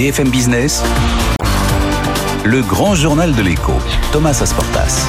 [0.00, 0.82] BFM Business,
[2.42, 3.74] le grand journal de l'écho,
[4.12, 5.06] Thomas Asportas.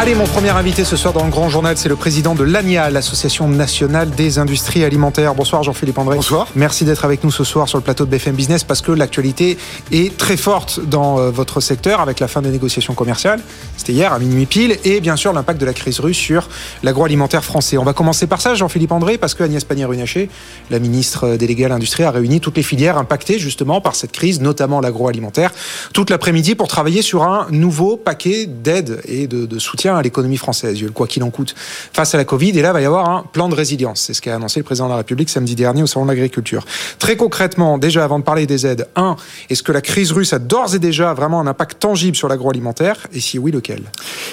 [0.00, 2.88] Allez, mon premier invité ce soir dans le Grand Journal, c'est le président de l'ANIA,
[2.88, 5.34] l'Association nationale des industries alimentaires.
[5.34, 6.14] Bonsoir Jean-Philippe André.
[6.14, 6.46] Bonsoir.
[6.54, 9.58] Merci d'être avec nous ce soir sur le plateau de BFM Business parce que l'actualité
[9.90, 13.40] est très forte dans euh, votre secteur avec la fin des négociations commerciales.
[13.76, 16.48] C'était hier à minuit pile et bien sûr l'impact de la crise russe sur
[16.84, 17.76] l'agroalimentaire français.
[17.76, 20.30] On va commencer par ça, Jean-Philippe André, parce que Agnès Pannier-Runacher,
[20.70, 24.40] la ministre déléguée à l'industrie, a réuni toutes les filières impactées justement par cette crise,
[24.40, 25.50] notamment l'agroalimentaire,
[25.92, 30.36] toute l'après-midi pour travailler sur un nouveau paquet d'aides et de, de soutien à l'économie
[30.36, 30.78] française.
[30.80, 31.54] Il quoi qu'il en coûte
[31.92, 32.50] face à la Covid.
[32.50, 34.00] Et là, il va y avoir un plan de résilience.
[34.00, 36.64] C'est ce qu'a annoncé le président de la République samedi dernier au Salon de l'Agriculture.
[36.98, 39.16] Très concrètement, déjà avant de parler des aides, un,
[39.50, 43.06] est-ce que la crise russe a d'ores et déjà vraiment un impact tangible sur l'agroalimentaire?
[43.12, 43.82] Et si oui, lequel?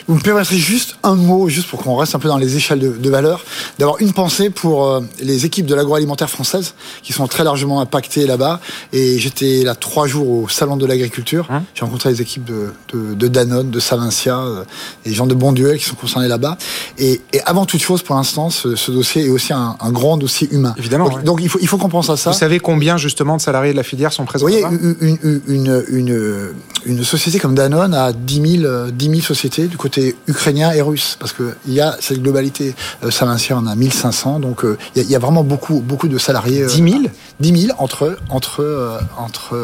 [0.08, 2.80] Vous me permettrez juste un mot, juste pour qu'on reste un peu dans les échelles
[2.80, 3.44] de, de valeur,
[3.80, 8.28] d'avoir une pensée pour euh, les équipes de l'agroalimentaire française qui sont très largement impactées
[8.28, 8.60] là-bas.
[8.94, 11.48] Et j'étais là trois jours au Salon de l'Agriculture.
[11.50, 11.64] Hein?
[11.74, 14.64] J'ai rencontré les équipes de, de, de Danone, de Savincia, euh,
[15.06, 16.58] les gens de Bonduel qui sont concernés là-bas.
[16.98, 20.18] Et, et avant toute chose, pour l'instant, ce, ce dossier est aussi un, un grand
[20.18, 20.74] dossier humain.
[20.78, 21.24] Évidemment, Donc, ouais.
[21.24, 22.32] donc il faut, il faut qu'on pense à ça.
[22.32, 24.66] Vous savez combien justement de salariés de la filière sont présents Vous voyez,
[25.02, 26.54] une, une, une, une,
[26.86, 30.82] une société comme Danone a 10 000, euh, 10 000 sociétés du côté ukrainien et
[30.82, 32.74] russe, parce qu'il y a cette globalité.
[33.04, 35.80] Euh, Savincia en a 1500, donc euh, il y, a- il y a vraiment beaucoup,
[35.82, 36.64] beaucoup de salariés.
[36.64, 37.04] euh, 10 000
[37.42, 39.56] 10 000 entre, entre, euh, entre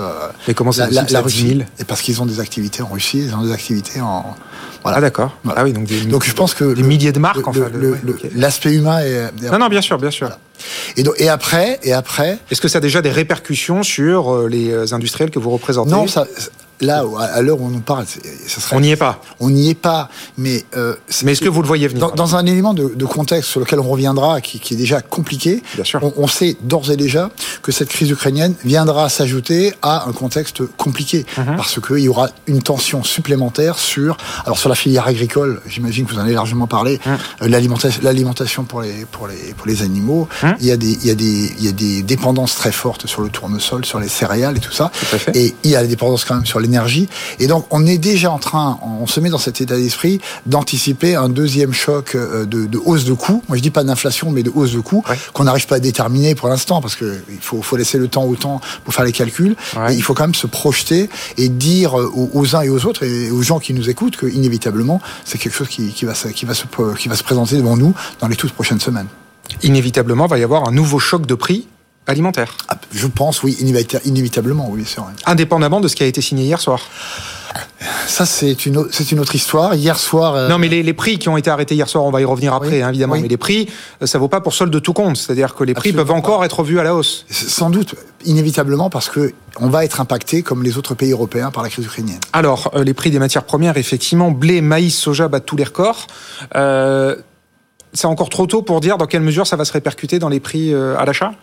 [0.47, 1.63] Mais comment c'est la, la, la ça, 10 000 Russie.
[1.79, 4.35] Et parce qu'ils ont des activités en Russie, ils ont des activités en.
[4.83, 4.97] Voilà.
[4.97, 5.37] Ah d'accord.
[5.43, 5.61] Voilà.
[5.61, 7.45] Ah oui, donc des, Donc je pense que des le- milliers de marques.
[7.47, 7.69] enfin, ouais,
[8.35, 9.31] l'aspect humain est.
[9.51, 10.29] Non, non, bien sûr, bien sûr.
[10.97, 14.47] Et, donc, et après, et après, Est-ce que ça a déjà des répercussions sur euh,
[14.47, 15.91] les euh, industriels que vous représentez?
[15.91, 16.25] Non, ça,
[16.81, 18.05] là, à l'heure où on nous parle,
[18.47, 18.75] ça serait.
[18.75, 19.21] On n'y est pas.
[19.39, 20.65] On n'y est pas, mais.
[20.75, 23.05] euh, c'est- Mais est-ce que vous le voyez venir dans, dans un élément de, de
[23.05, 25.99] contexte sur lequel on reviendra, qui, qui est déjà compliqué, Bien sûr.
[26.03, 27.29] On, on sait d'ores et déjà
[27.61, 31.55] que cette crise ukrainienne viendra s'ajouter à un contexte compliqué, Mhm.
[31.57, 36.11] parce qu'il y aura une tension supplémentaire sur, alors sur la filière agricole, j'imagine que
[36.13, 37.17] vous en avez largement parlé, Mhm.
[37.43, 37.47] euh,
[38.01, 40.27] l'alimentation, pour les pour les pour les animaux.
[40.43, 40.55] Mhm.
[40.59, 43.07] Il y a des il y a des il y a des dépendances très fortes
[43.07, 44.91] sur le tournesol, sur les céréales et tout ça.
[45.11, 45.31] Tout.
[45.33, 47.09] Et il y a des dépendances quand même sur l'énergie.
[47.39, 51.15] Et donc, on est déjà en train, on se met dans cet état d'esprit d'anticiper
[51.15, 53.43] un deuxième choc euh, de, de hausse de coûts.
[53.49, 55.17] Moi, je dis pas d'inflation, mais de hausse de coûts Ouais.
[55.33, 58.23] qu'on n'arrive pas à déterminer pour l'instant parce que il faut, faut laisser le temps
[58.25, 59.55] au temps pour faire les calculs.
[59.75, 59.93] Ouais.
[59.93, 62.85] Et il faut quand même se projeter et dire euh, aux, aux uns et aux
[62.85, 66.15] autres et aux gens qui nous écoutent que inévitablement, c'est quelque chose qui, qui va
[66.15, 66.63] se, qui va se,
[66.97, 69.07] qui va se présenter devant nous dans les toutes prochaines semaines.
[69.63, 71.67] Inévitablement, va y avoir un nouveau choc de prix
[72.07, 75.11] alimentaire, Ah, Je pense, oui, inévita- inévitablement, oui, c'est vrai.
[75.25, 76.79] indépendamment de ce qui a été signé hier soir.
[78.07, 79.73] Ça, c'est une, au- c'est une autre histoire.
[79.75, 80.35] Hier soir.
[80.35, 82.25] euh, Non, mais les, les prix qui ont été arrêtés hier soir, on va y
[82.25, 83.13] revenir après, Oui, hein, évidemment.
[83.13, 83.21] oui.
[83.23, 83.69] Mais les prix,
[84.01, 85.17] euh, ça vaut pas pour solde de tout compte.
[85.17, 87.25] C'est-à-dire que les prix peuvent encore être revus à la hausse.
[87.29, 87.95] Sans doute,
[88.25, 91.85] inévitablement, parce que on va être impacté, comme les autres pays européens, par la crise
[91.85, 92.19] ukrainienne.
[92.33, 96.07] Alors, euh, les prix des matières premières, effectivement, blé, maïs, soja battent tous les records.
[96.55, 97.15] Euh,
[97.93, 100.39] c'est encore trop tôt pour dire dans quelle mesure ça va se répercuter dans les
[100.39, 101.33] prix euh, à l'achat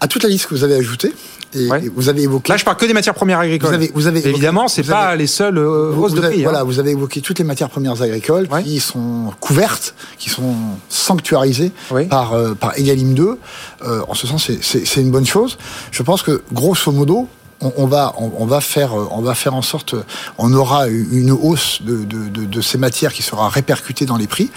[0.00, 1.12] À toute la liste que vous avez ajoutée,
[1.54, 1.84] et, Ouais.
[1.84, 2.52] et vous avez évoqué.
[2.52, 3.68] Là, je parle que des matières premières agricoles.
[3.70, 6.40] Vous avez- vous avez Évidemment, c'est pas avez- les seules euh, hausses de avez, prix.
[6.40, 6.44] hein.
[6.44, 8.62] voilà, vous avez évoqué toutes les matières premières agricoles Ouais.
[8.62, 10.54] qui sont couvertes, qui sont
[10.88, 11.72] sanctuarisées
[12.08, 13.38] par, euh, par Egalim 2.
[13.84, 15.58] Euh, en ce sens, c'est une bonne chose.
[15.90, 17.26] Je pense que, grosso modo,
[17.60, 20.02] on, on va, on, on va faire, euh, on va faire en sorte, euh,
[20.38, 24.26] on aura une hausse de, de, de, de ces matières qui sera répercutée dans les
[24.26, 24.50] prix.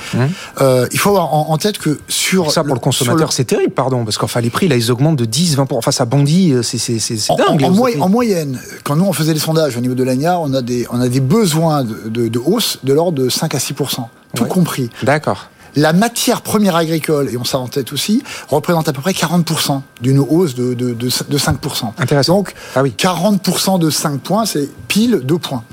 [0.61, 3.43] Euh, il faut avoir en, en tête que sur Ça, pour le consommateur, le- c'est
[3.45, 5.67] terrible, pardon, parce qu'enfin, les prix, là, ils augmentent de 10, 20%.
[5.77, 7.63] Enfin, ça bondit, euh, c'est c'est- c'est- dingue.
[7.63, 10.53] en- en moy- moyenne, quand nous on faisait les sondages au niveau de l'ANIA, on
[10.53, 14.43] a des, on a des besoins de, hausse de l'ordre de 5 à 6% tout
[14.43, 14.49] Ouais.
[14.49, 14.89] compris.
[15.03, 15.47] D'accord.
[15.75, 19.81] La matière première agricole, et on s'en en tête aussi, représente à peu près 40%
[20.01, 21.93] d'une hausse de, de, de, de 5%.
[21.97, 22.35] Intéressant.
[22.35, 22.93] Donc, Ah oui.
[22.97, 25.63] 40% de 5 points, c'est pile 2 points.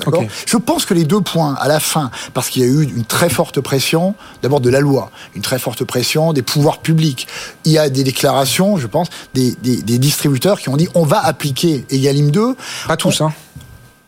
[0.46, 3.04] Je pense que les deux points, à la fin, parce qu'il y a eu une
[3.04, 7.26] très forte pression, d'abord de la loi, une très forte pression des pouvoirs publics.
[7.64, 11.04] Il y a des déclarations, je pense, des, des, des distributeurs qui ont dit on
[11.04, 12.56] va appliquer Egalim 2.
[12.88, 13.32] Pas tous, hein.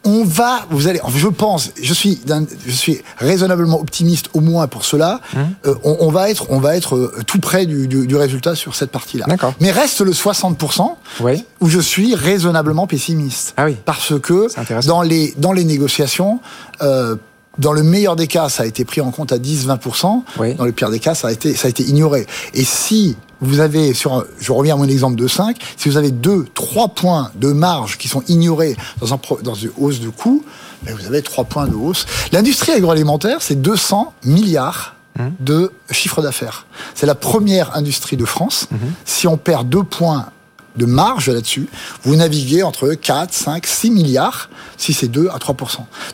[0.04, 2.20] On va, vous allez, je pense, je suis,
[2.66, 5.20] je suis raisonnablement optimiste au moins pour cela.
[5.36, 5.48] Hum.
[5.66, 8.54] Euh, on, on va être, on va être euh, tout près du, du, du résultat
[8.56, 9.26] sur cette partie-là.
[9.28, 9.54] D'accord.
[9.60, 11.44] Mais reste le 60% Oui.
[11.60, 13.54] où je suis raisonnablement pessimiste.
[13.56, 13.76] Ah oui.
[13.84, 14.48] Parce que
[14.86, 16.40] dans les dans les négociations.
[16.82, 17.16] Euh,
[17.58, 20.22] dans le meilleur des cas, ça a été pris en compte à 10-20%.
[20.38, 20.54] Oui.
[20.54, 22.26] Dans le pire des cas, ça a été, ça a été ignoré.
[22.54, 26.10] Et si vous avez, sur, je reviens à mon exemple de 5, si vous avez
[26.10, 30.08] 2, 3 points de marge qui sont ignorés dans, un, pro- dans une hausse de
[30.08, 30.44] coûts,
[30.84, 32.06] ben vous avez 3 points de hausse.
[32.32, 34.94] L'industrie agroalimentaire, c'est 200 milliards
[35.40, 36.66] de chiffre d'affaires.
[36.94, 38.68] C'est la première industrie de France.
[39.04, 40.26] Si on perd 2 points
[40.76, 41.68] de marge là-dessus,
[42.02, 44.48] vous naviguez entre 4, 5, 6 milliards,
[44.78, 45.54] si c'est 2 à 3%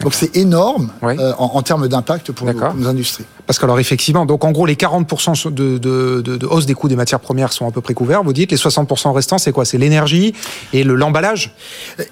[0.01, 1.15] Donc c'est énorme Oui.
[1.19, 3.25] euh, en, en termes d'impact pour pour nos industries.
[3.47, 6.75] Parce que alors effectivement, donc en gros les 40% de, de, de, de hausse des
[6.75, 8.23] coûts des matières premières sont à peu près couverts.
[8.25, 9.65] Vous dites les 60% restants, c'est quoi?
[9.65, 10.35] C'est l'énergie
[10.73, 11.55] et le l'emballage?
[11.99, 12.05] M-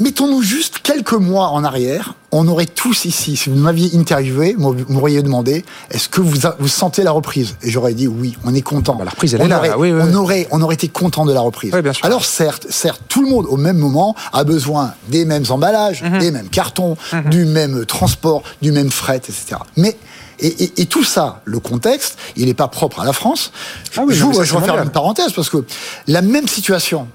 [0.00, 4.76] Mettons-nous juste quelques mois en arrière, on aurait tous ici, si vous m'aviez interviewé, m'au-
[4.88, 7.56] m'auriez demandé, est-ce que vous, a- vous sentez la reprise?
[7.62, 8.94] Et j'aurais dit oui, on est content.
[8.94, 9.78] Bah, la reprise, elle on est là, aurait, là.
[9.78, 10.14] Oui, oui, on oui.
[10.14, 11.72] aurait, on aurait été content de la reprise.
[11.74, 12.04] Oui, bien sûr.
[12.06, 16.18] Alors certes, certes, tout le monde au même moment a besoin des mêmes emballages, Mhm.
[16.18, 16.96] des mêmes cartons,
[17.30, 19.56] du même transport, du même fret, etc.
[19.76, 19.96] Mais
[20.38, 23.52] et, et- et tout ça, le contexte, il n'est pas propre à la France.
[23.96, 25.64] Ah oui, je non, vous- je vais faire une parenthèse parce que
[26.06, 27.08] la même situation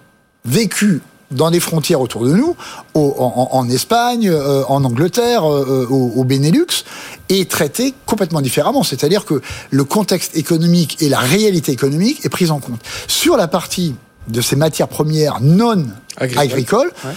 [0.45, 1.01] vécue
[1.31, 2.55] dans des frontières autour de nous,
[2.93, 6.85] au- en, Espagne, euh, en Angleterre, euh, euh, au, au Benelux,
[7.29, 8.83] est traitée complètement différemment.
[8.83, 12.79] C'est-à-dire que le contexte économique et la réalité économique est prise en compte.
[13.07, 13.95] Sur la partie
[14.29, 15.85] de ces matières premières non
[16.17, 16.43] Agricole.
[16.43, 17.11] agricoles, Ouais.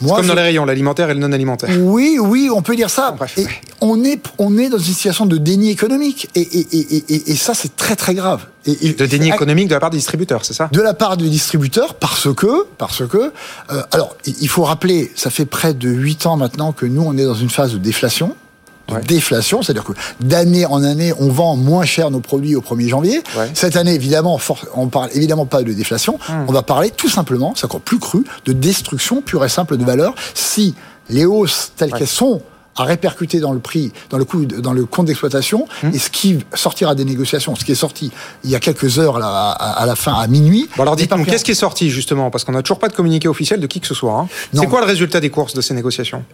[0.00, 1.70] Moi, Comme dans les rayons, l'alimentaire et le non alimentaire.
[1.80, 3.12] oui, oui, on peut dire ça.
[3.16, 3.50] Bref, et ouais.
[3.80, 7.36] on est, on est dans une situation de déni économique, et, et, et, et, et
[7.36, 8.46] ça, c'est très très grave.
[8.66, 10.68] De déni économique de la part des distributeurs, c'est ça?
[10.72, 13.32] De la part du distributeur parce que parce que
[13.72, 17.02] euh, alors il il faut rappeler ça fait près de 8 ans maintenant que nous
[17.02, 18.34] on est dans une phase de déflation
[18.88, 19.00] de Ouais.
[19.02, 23.22] déflation, c'est-à-dire que d'année en année, on vend moins cher nos produits au 1er janvier.
[23.36, 23.50] Ouais.
[23.54, 24.40] Cette année, évidemment,
[24.74, 26.18] on parle évidemment pas de déflation.
[26.48, 29.84] On va parler tout simplement, c'est encore plus cru, de destruction pure et simple de
[29.84, 30.14] valeur.
[30.34, 30.74] Si
[31.10, 31.98] les hausses telles Ouais.
[31.98, 32.40] qu'elles sont
[32.80, 35.90] à répercuter dans le prix, dans le coût, dans le compte d'exploitation, Hum.
[35.94, 38.10] et ce qui sortira des négociations, ce qui est sorti
[38.44, 40.68] il y a quelques heures là, à, à la fin, à minuit.
[40.76, 42.30] Bon alors dites-nous, qu'est-ce qui est sorti justement?
[42.30, 44.12] Parce qu'on n'a toujours pas de communiqué officiel de qui que ce soit.
[44.12, 44.28] hein.
[44.54, 46.24] C'est quoi le résultat des courses de ces négociations?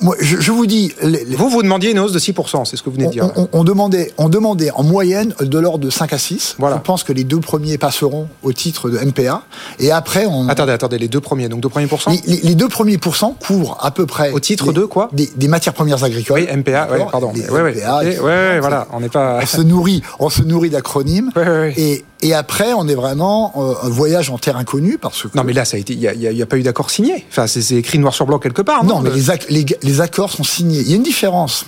[0.00, 2.76] Moi, je, je vous dis, les- les- Vous, vous demandiez une hausse de 6%, c'est
[2.76, 3.30] ce que vous venez de dire.
[3.36, 6.54] on- on demandait, on demandait en moyenne de l'ordre de 5 à 6.
[6.58, 6.76] Voilà.
[6.76, 9.42] Je pense que les deux premiers passeront au titre de MPA.
[9.78, 10.48] Et après, on.
[10.48, 13.76] Attendez, attendez, les deux premiers, donc deux premiers pourcents Les, les- deux premiers pourcents couvrent
[13.80, 14.30] à peu près.
[14.32, 15.08] Au titre de quoi?
[15.12, 16.46] des, des matières premières agricoles.
[16.50, 17.30] Oui, MPA, ouais, pardon.
[17.34, 19.38] Les Ouais, ouais, MPA, ouais, ouais, voilà, on n'est pas.
[19.42, 21.30] On se nourrit, on se nourrit d'acronymes.
[21.76, 25.28] Et, et après, on est vraiment euh, un voyage en terre inconnue parce que.
[25.36, 27.24] Non, mais là, ça a été, il y a, il il pas eu d'accord signé.
[27.30, 28.82] Enfin, c'est écrit noir sur blanc quelque part.
[28.84, 30.80] Non, Non, mais Le- les, ac- les, les accords sont signés.
[30.80, 31.66] Il y a une différence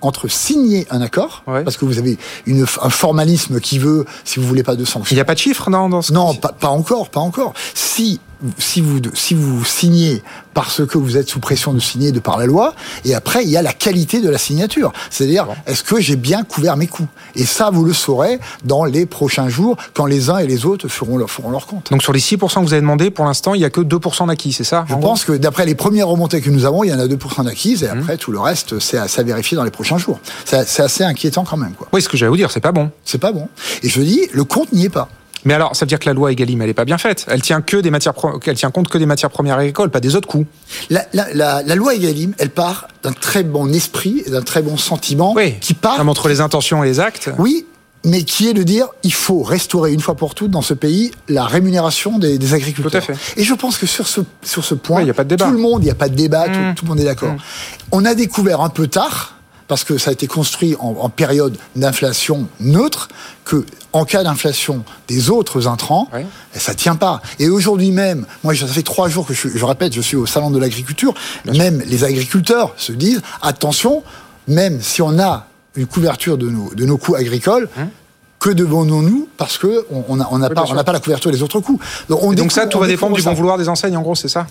[0.00, 1.62] entre signer un accord, Ouais.
[1.62, 4.86] parce que vous avez une, un formalisme qui veut, si vous voulez pas de il
[4.86, 5.14] sanctions.
[5.14, 7.52] n'y a pas de chiffre non, dans ce Non, pas, pas encore, pas encore.
[7.74, 8.18] Si
[8.58, 10.22] si vous si vous signez
[10.54, 12.74] parce que vous êtes sous pression de signer de par la loi,
[13.04, 16.44] et après il y a la qualité de la signature, c'est-à-dire est-ce que j'ai bien
[16.44, 17.06] couvert mes coûts?
[17.34, 20.88] Et ça, vous le saurez dans les prochains jours, quand les uns et les autres
[20.88, 21.90] feront leur feront leur compte.
[21.90, 24.26] Donc sur les 6% que vous avez demandé, pour l'instant, il n'y a que 2%
[24.26, 26.94] d'acquis, c'est ça Je pense que d'après les premières remontées que nous avons, il y
[26.94, 29.70] en a 2% d'acquises, et après tout le reste, c'est à, à vérifier dans les
[29.70, 30.20] prochains jours.
[30.44, 31.88] C'est c'est assez inquiétant quand même, quoi.
[31.92, 32.90] Oui, ce que j'allais vous dire, c'est pas bon.
[33.04, 33.48] C'est pas bon.
[33.82, 35.08] Et je dis, le compte n'y est pas.
[35.44, 37.26] Mais alors, ça veut dire que la loi Egalim, elle est pas bien faite.
[37.28, 38.14] Elle tient que des matières,
[38.46, 40.46] elle tient compte que des matières premières agricoles, pas des autres coûts.
[40.90, 44.62] La, la, la, la loi Egalim, elle part d'un très bon esprit et d'un très
[44.62, 45.54] bon sentiment Oui.
[45.60, 47.30] qui part, Comme entre les intentions et les actes.
[47.38, 47.66] oui,
[48.04, 51.12] mais qui est de dire il faut restaurer une fois pour toutes dans ce pays
[51.28, 52.90] la rémunération des, des agriculteurs.
[53.04, 53.40] Tout à fait.
[53.40, 55.28] Et je pense que sur ce, sur ce point, Oui, il y a pas de
[55.28, 55.46] débat.
[55.46, 56.74] tout le monde, il n'y a pas de débat, tout- Mmh.
[56.74, 57.34] tout, le monde est d'accord.
[57.92, 59.36] On a découvert un peu tard,
[59.72, 63.08] parce que ça a été construit en, en période d'inflation neutre,
[63.46, 63.64] que
[63.94, 66.26] en cas d'inflation des autres intrants, Oui.
[66.54, 67.22] et ça tient pas.
[67.38, 70.26] Et aujourd'hui même, moi, ça fait trois jours que je, je répète, je suis au
[70.26, 71.14] salon de l'agriculture.
[71.46, 74.02] Même les agriculteurs se disent attention,
[74.46, 77.70] même si on a une couverture de nos, de nos coûts agricoles.
[78.38, 81.60] Que devons-nous parce que on n'a on Hein Oui, pas on la couverture des autres
[81.60, 81.80] coûts.
[82.10, 84.46] on donc ça, tout va dépendre du bon vouloir des enseignes, en gros, c'est ça?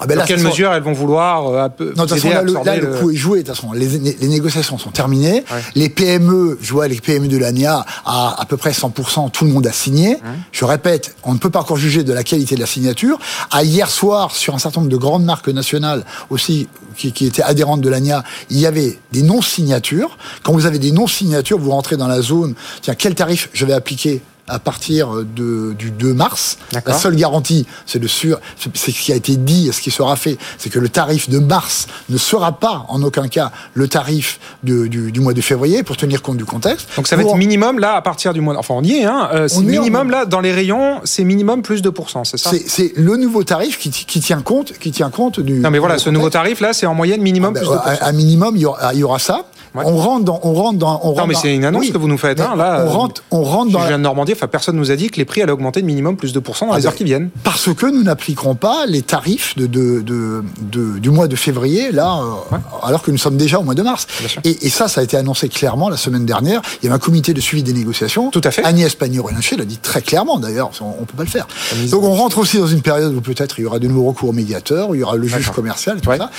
[0.00, 2.18] Ah ben Dans quelle sont- mesure elles vont vouloir euh, un peu non, de toute
[2.18, 3.42] façon, là, le, là, le le- coup est joué.
[3.42, 5.44] De toute façon, les, les négociations sont terminées.
[5.50, 5.62] Ouais.
[5.74, 9.50] Les PME, je vois les PME de l'ANIA à à peu près 100%, tout le
[9.52, 10.18] monde a signé.
[10.52, 13.18] Je répète, on ne peut pas encore juger de la qualité de la signature.
[13.50, 17.42] À hier soir, sur un certain nombre de grandes marques nationales aussi, qui, qui étaient
[17.42, 20.16] adhérentes de l'ANIA, il y avait des non-signatures.
[20.42, 23.72] Quand vous avez des non-signatures, vous rentrez dans la zone, tiens, quel tarif je vais
[23.72, 26.58] appliquer à partir de, du 2 mars.
[26.72, 30.68] La seule garantie, c'est c'est ce qui a été dit, ce qui sera fait, c'est
[30.70, 35.12] que le tarif de mars ne sera pas en aucun cas le tarif de- du,
[35.12, 36.88] du mois de février pour tenir compte du contexte.
[36.96, 38.56] Donc ça va être minimum là à partir du mois.
[38.58, 39.28] Enfin, on y est, hein.
[39.32, 42.92] euh, c'est en- minimum là dans les rayons, c'est minimum plus 2%, c'est ça c'est,
[42.96, 45.54] le nouveau tarif qui, qui tient compte, qui tient compte du.
[45.60, 47.76] Non, mais voilà, ce nouveau tarif là, c'est en moyenne minimum Ben, plus 2%.
[47.78, 49.46] à, à minimum, il y, aura, il y aura ça.
[49.74, 51.92] On rentre dans, on rentre dans, on non, rentre mais dans- c'est une annonce Oui,
[51.92, 52.38] que vous nous faites.
[52.38, 53.80] mais hein, là, on rentre, on rentre je dans.
[53.80, 54.32] la- viens de Normandie.
[54.32, 56.66] Enfin, personne nous a dit que les prix allaient augmenter de minimum plus de 2%
[56.66, 57.30] dans Ah les ben, heures qui viennent.
[57.42, 61.90] Parce que nous n'appliquerons pas les tarifs de, de, de- de- du mois de février,
[61.90, 62.20] là,
[62.52, 64.06] euh, alors que nous sommes déjà au mois de mars.
[64.44, 66.60] Et, et ça, ça a été annoncé clairement la semaine dernière.
[66.82, 68.30] Il y avait un comité de suivi des négociations.
[68.30, 68.62] Tout à fait.
[68.64, 71.46] Agnès Pannier-Runacher l'a dit très clairement, d'ailleurs, on ne peut pas le faire.
[71.90, 74.28] Donc on rentre aussi dans une période où peut-être il y aura de nouveaux recours
[74.28, 76.18] au médiateur, où il y aura le juge commercial et tout Ouais.
[76.18, 76.30] ça.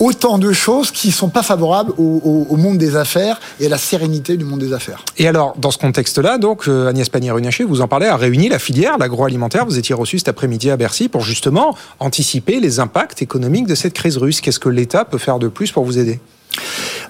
[0.00, 3.68] Autant de choses qui sont pas favorables au, au- au monde des affaires et à
[3.68, 5.04] la sérénité du monde des affaires.
[5.16, 8.58] Et alors, dans ce contexte-là, donc euh, Agnès Pannier-Runacher, vous en parlez, a réuni la
[8.58, 9.64] filière, l'agroalimentaire.
[9.64, 13.94] Vous étiez reçu cet après-midi à Bercy pour justement anticiper les impacts économiques de cette
[13.94, 14.40] crise russe.
[14.40, 16.18] Qu'est-ce que l'État peut faire de plus pour vous aider?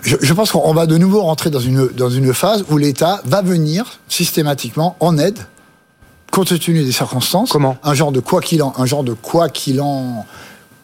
[0.02, 3.22] Je, je pense qu'on va de nouveau rentrer dans une, dans une phase où l'État
[3.24, 5.38] va venir systématiquement en aide,
[6.30, 7.50] compte tenu des circonstances.
[7.50, 7.76] Comment?
[7.82, 10.26] Un genre de quoi qu'il en, un genre de quoi qu'il en,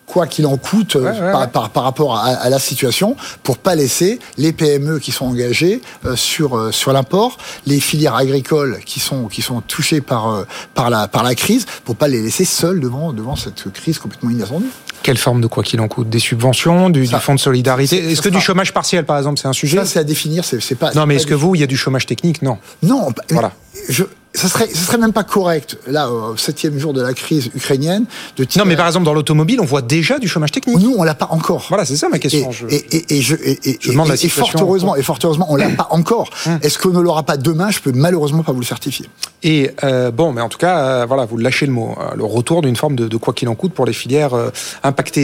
[0.07, 1.47] quoi qu'il en coûte euh, Ouais, ouais, par, ouais.
[1.49, 5.83] par- par rapport à, à la situation, pour pas laisser les PME qui sont engagées
[6.05, 10.45] euh, sur euh, sur l'import, les filières agricoles qui sont qui sont touchées par euh,
[10.75, 14.31] par la par la crise, pour pas les laisser seuls devant devant cette crise complètement
[14.31, 14.67] inattendue.
[15.03, 16.09] Quelle forme de quoi qu'il en coûte?
[16.09, 18.13] Des subventions, du, Ça- du fonds de solidarité?
[18.13, 19.77] Est-ce que du chômage partiel, par exemple, c'est un sujet?
[19.79, 20.45] Ça, c'est à définir.
[20.45, 20.93] C'est pas.
[20.95, 22.43] Non, mais est-ce que vous, il y a du chômage technique?
[22.43, 22.59] Non.
[22.83, 23.53] Non, bah, Voilà.
[23.89, 27.51] Je, ça serait, ça serait même pas correct, là, au septième jour de la crise
[27.55, 28.05] ukrainienne,
[28.37, 30.79] de tirer- Non, mais par exemple, dans l'automobile, on voit déjà du chômage technique.
[30.79, 31.67] Nous, on l'a pas encore.
[31.69, 32.51] Voilà, c'est ça ma question.
[32.51, 35.19] Et, Je- et, et, je, et, Je demande la et- et fort heureusement, et fort
[35.23, 36.31] heureusement, on l'a pas encore.
[36.63, 37.71] Est-ce qu'on ne l'aura pas demain?
[37.71, 39.07] Je peux malheureusement pas vous le certifier.
[39.43, 41.95] Et euh, bon, mais en tout cas, euh, voilà, vous lâchez le mot.
[42.01, 44.35] euh, le retour d'une forme de, de quoi qu'il en coûte pour les filières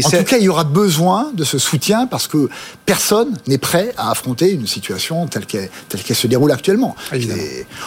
[0.06, 2.48] En tout cas, il y aura besoin de ce soutien parce que
[2.86, 6.96] personne n'est prêt à affronter une situation telle qu'elle se déroule actuellement.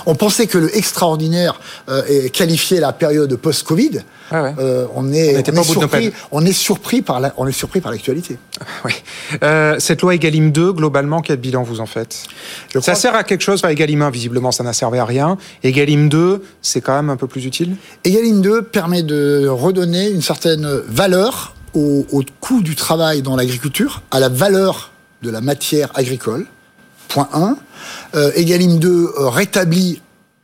[0.05, 4.01] On pensait que le extraordinaire euh, qualifié la période post-Covid.
[4.32, 4.53] Ouais.
[4.58, 8.38] Euh, on est, on surpris, on est surpris par la, on est surpris par l'actualité.
[8.84, 8.91] Oui.
[9.44, 12.24] Euh, cette loi Egalim 2, globalement, quel bilan vous en faites?
[12.74, 15.38] Je Ça sert à quelque chose Enfin, Egalim 1, visiblement, ça n'a servi à rien.
[15.63, 17.75] Egalim 2, c'est quand même un peu plus utile?
[18.03, 24.20] Egalim 2 permet de redonner une certaine valeur au, coût du travail dans l'agriculture, à
[24.20, 24.91] la valeur
[25.22, 26.48] de la matière agricole.
[27.08, 27.58] Point 1.
[28.15, 30.01] Euh, Egalim 2 euh, rétablit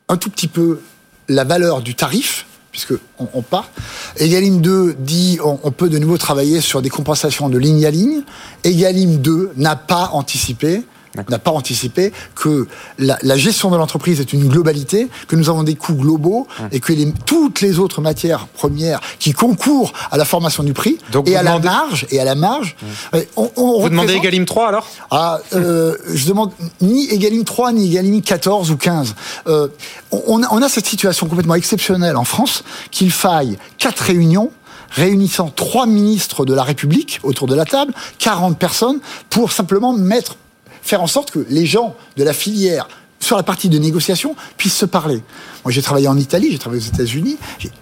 [0.09, 0.79] un tout petit peu
[1.27, 3.69] la valeur du tarif, puisque on, part.
[4.17, 7.91] Egalim 2 dit on, on peut de nouveau travailler sur des compensations de ligne à
[7.91, 8.21] ligne.
[8.63, 10.83] Egalim 2 n'a pas anticipé
[11.29, 15.63] n'a pas anticipé que la, la gestion de l'entreprise est une globalité, que nous avons
[15.63, 16.67] des coûts globaux Hum.
[16.71, 20.97] et que les, toutes les autres matières premières qui concourent à la formation du prix
[21.11, 21.63] Donc et à demandez- Hum.
[21.65, 22.75] la marge et à la marge,
[23.15, 24.87] euh, on, on Vous demandez Egalim 3 alors?
[25.11, 26.51] Ah, euh, je demande
[26.81, 29.15] ni Egalim 3 ni Egalim 14 ou 15.
[29.47, 29.67] Euh,
[30.11, 34.51] on, a, on a cette situation complètement exceptionnelle en France qu'il faille quatre réunions
[34.89, 38.99] réunissant trois ministres de la République autour de la table, 40 personnes,
[39.29, 40.35] pour simplement mettre,
[40.81, 42.88] faire en sorte que les gens de la filière
[43.21, 45.21] sur la partie de négociation puissent se parler.
[45.63, 47.38] Moi, j'ai travaillé en Italie, j'ai travaillé aux États-Unis.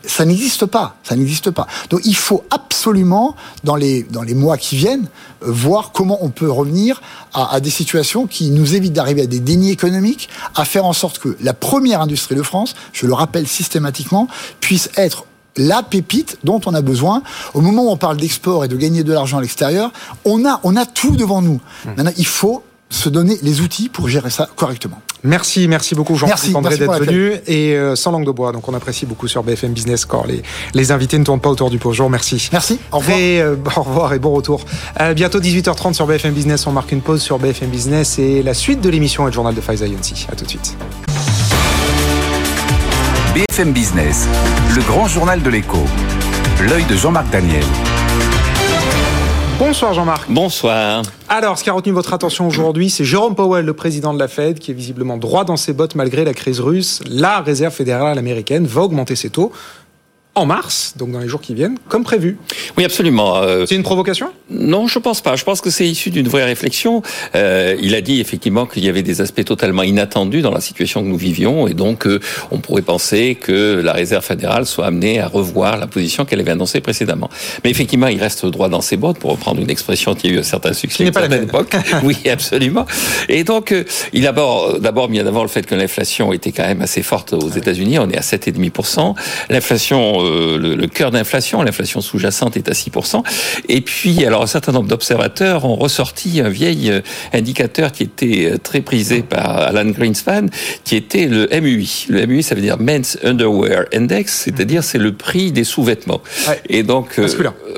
[0.05, 0.97] Ça n'existe pas.
[1.03, 1.65] Ça n'existe pas.
[1.89, 5.07] Donc, il faut absolument, dans les, dans les mois qui viennent,
[5.43, 7.01] euh, voir comment on peut revenir
[7.33, 10.93] à, à des situations qui nous évitent d'arriver à des dénis économiques, à faire en
[10.93, 14.27] sorte que la première industrie de France, je le rappelle systématiquement,
[14.59, 15.23] puisse être
[15.55, 17.23] la pépite dont on a besoin.
[17.53, 19.91] Au moment où on parle d'export et de gagner de l'argent à l'extérieur,
[20.25, 21.61] on a, on a tout devant nous.
[21.85, 25.01] Maintenant, il faut se donner les outils pour gérer ça correctement.
[25.23, 28.51] Merci, merci beaucoup Merci, Jean-Philippe André merci d'être venu et euh, sans langue de bois.
[28.51, 30.27] Donc on apprécie beaucoup sur BFM Business Core.
[30.27, 30.41] Les,
[30.73, 31.91] les invités ne tournent pas autour du pot.
[31.91, 32.49] Je vous remercie.
[32.51, 33.17] Merci, au revoir.
[33.17, 34.65] Très, euh, au revoir et bon retour.
[35.01, 36.65] Euh, bientôt 18h30 sur BFM Business.
[36.67, 39.53] On marque une pause sur BFM Business et la suite de l'émission est le journal
[39.53, 40.27] de Faiza Younsi.
[40.31, 40.77] À tout de suite.
[43.33, 44.27] BFM Business,
[44.75, 45.83] le grand journal de l'écho.
[46.61, 47.63] L'œil de Jean-Marc Daniel.
[49.59, 50.31] Bonsoir Jean-Marc.
[50.31, 51.03] Bonsoir.
[51.27, 54.29] Alors, ce qui a retenu votre attention aujourd'hui, c'est Jérôme Powell, le président de la
[54.29, 57.01] Fed, qui est visiblement droit dans ses bottes malgré la crise russe.
[57.09, 59.51] La réserve fédérale américaine va augmenter ses taux
[60.35, 62.37] en mars, donc dans les jours qui viennent, comme prévu.
[62.77, 63.37] Oui, absolument.
[63.37, 64.29] Euh, C'est une provocation?
[64.49, 65.35] Non, je pense pas.
[65.35, 67.01] Je pense que c'est issu d'une vraie réflexion.
[67.35, 71.01] Euh, il a dit effectivement qu'il y avait des aspects totalement inattendus dans la situation
[71.01, 72.19] que nous vivions, et donc euh,
[72.51, 76.51] on pourrait penser que la Réserve fédérale soit amenée à revoir la position qu'elle avait
[76.51, 77.29] annoncée précédemment.
[77.63, 80.39] Mais effectivement, il reste droit dans ses bottes, pour reprendre une expression qui a eu
[80.39, 81.75] un certain succès à certaine époque.
[82.03, 82.85] Oui, absolument.
[83.27, 83.83] Et donc, euh,
[84.13, 87.01] il a d'abord, d'abord mis en avant le fait que l'inflation était quand même assez
[87.01, 87.97] forte aux États-Unis.
[87.99, 89.15] On est à 7,5%.
[89.49, 93.23] L'inflation, euh, le, le cœur d'inflation, l'inflation sous-jacente est à 6%.
[93.67, 97.01] Et puis, alors, un certain nombre d'observateurs ont ressorti un vieil euh,
[97.33, 100.47] indicateur qui était euh, très prisé par Alan Greenspan,
[100.83, 102.05] qui était le MUI.
[102.09, 106.21] Le MUI, ça veut dire Men's Underwear Index, c'est-à-dire c'est le prix des sous-vêtements.
[106.47, 106.59] Ouais.
[106.69, 107.27] Et donc, euh,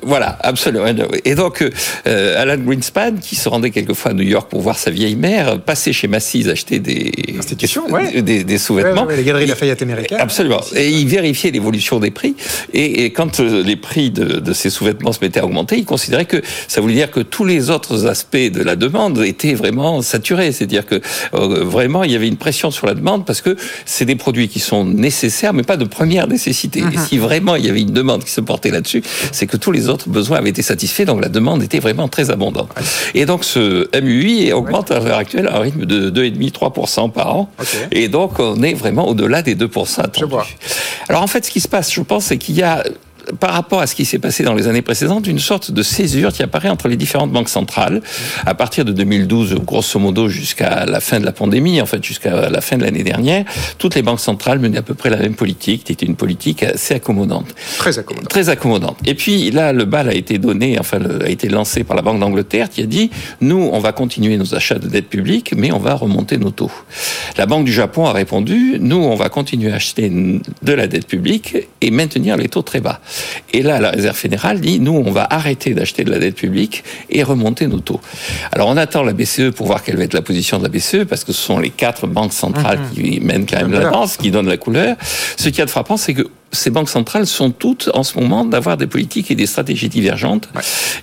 [0.04, 0.86] voilà, absolument.
[1.26, 1.64] Et donc,
[2.08, 5.60] euh, Alan Greenspan, qui se rendait quelquefois à New York pour voir sa vieille mère,
[5.60, 9.06] passait chez Macy's acheter des, des, des, des sous-vêtements.
[9.06, 10.20] les galeries Lafayette américaines.
[10.20, 10.62] Absolument.
[10.76, 12.31] Et il vérifiait l'évolution des prix.
[12.74, 15.86] Et, et quand euh, les prix de, de ces sous-vêtements se mettaient à augmenter, il
[15.86, 20.02] considérait que ça voulait dire que tous les autres aspects de la demande étaient vraiment
[20.02, 20.52] saturés.
[20.52, 21.02] C'est-à-dire que
[21.34, 24.48] euh, vraiment, il y avait une pression sur la demande parce que c'est des produits
[24.48, 26.80] qui sont nécessaires, mais pas de première nécessité.
[26.80, 27.06] Et Mhm.
[27.08, 29.90] si vraiment il y avait une demande qui se portait là-dessus, c'est que tous les
[29.90, 32.70] autres besoins avaient été satisfaits, donc la demande était vraiment très abondante.
[33.14, 37.50] Et donc ce MUI augmente à l'heure actuelle à un rythme de 2,5-3% par an.
[37.92, 40.26] Et donc on est vraiment au-delà des 2% attendus.
[41.10, 42.84] Alors en fait, ce qui se passe, je pense, c'est qu'il y a
[43.40, 46.32] par rapport à ce qui s'est passé dans les années précédentes, une sorte de césure
[46.32, 48.02] qui apparaît entre les différentes banques centrales.
[48.46, 52.50] À partir de 2012, grosso modo, jusqu'à la fin de la pandémie, en fait, jusqu'à
[52.50, 53.46] la fin de l'année dernière,
[53.78, 56.64] toutes les banques centrales menaient à peu près la même politique, qui était une politique
[56.64, 57.54] assez accommodante.
[57.78, 58.28] Très accommodant.
[58.28, 58.98] Très accommodante.
[59.06, 62.20] Et puis là, le bal a été donné, enfin, a été lancé par la Banque
[62.20, 63.12] d'Angleterre qui a dit,
[63.42, 66.72] nous, on va continuer nos achats de dette publique, mais on va remonter nos taux.
[67.38, 71.08] La Banque du Japon a répondu, nous, on va continuer à acheter de la dette
[71.08, 73.02] publique et maintenir les taux très bas.
[73.54, 76.84] Et là, la Réserve fédérale dit, nous, on va arrêter d'acheter de la dette publique
[77.10, 78.02] et remonter nos taux.
[78.52, 81.06] Alors, on attend la BCE pour voir quelle va être la position de la BCE,
[81.08, 84.32] parce que ce sont les quatre banques centrales qui mènent quand même la danse, qui
[84.32, 84.96] donnent la couleur.
[85.38, 88.46] Ce qui est de frappant, c'est que ces banques centrales sont toutes en ce moment
[88.46, 90.50] d'avoir des politiques et des stratégies divergentes.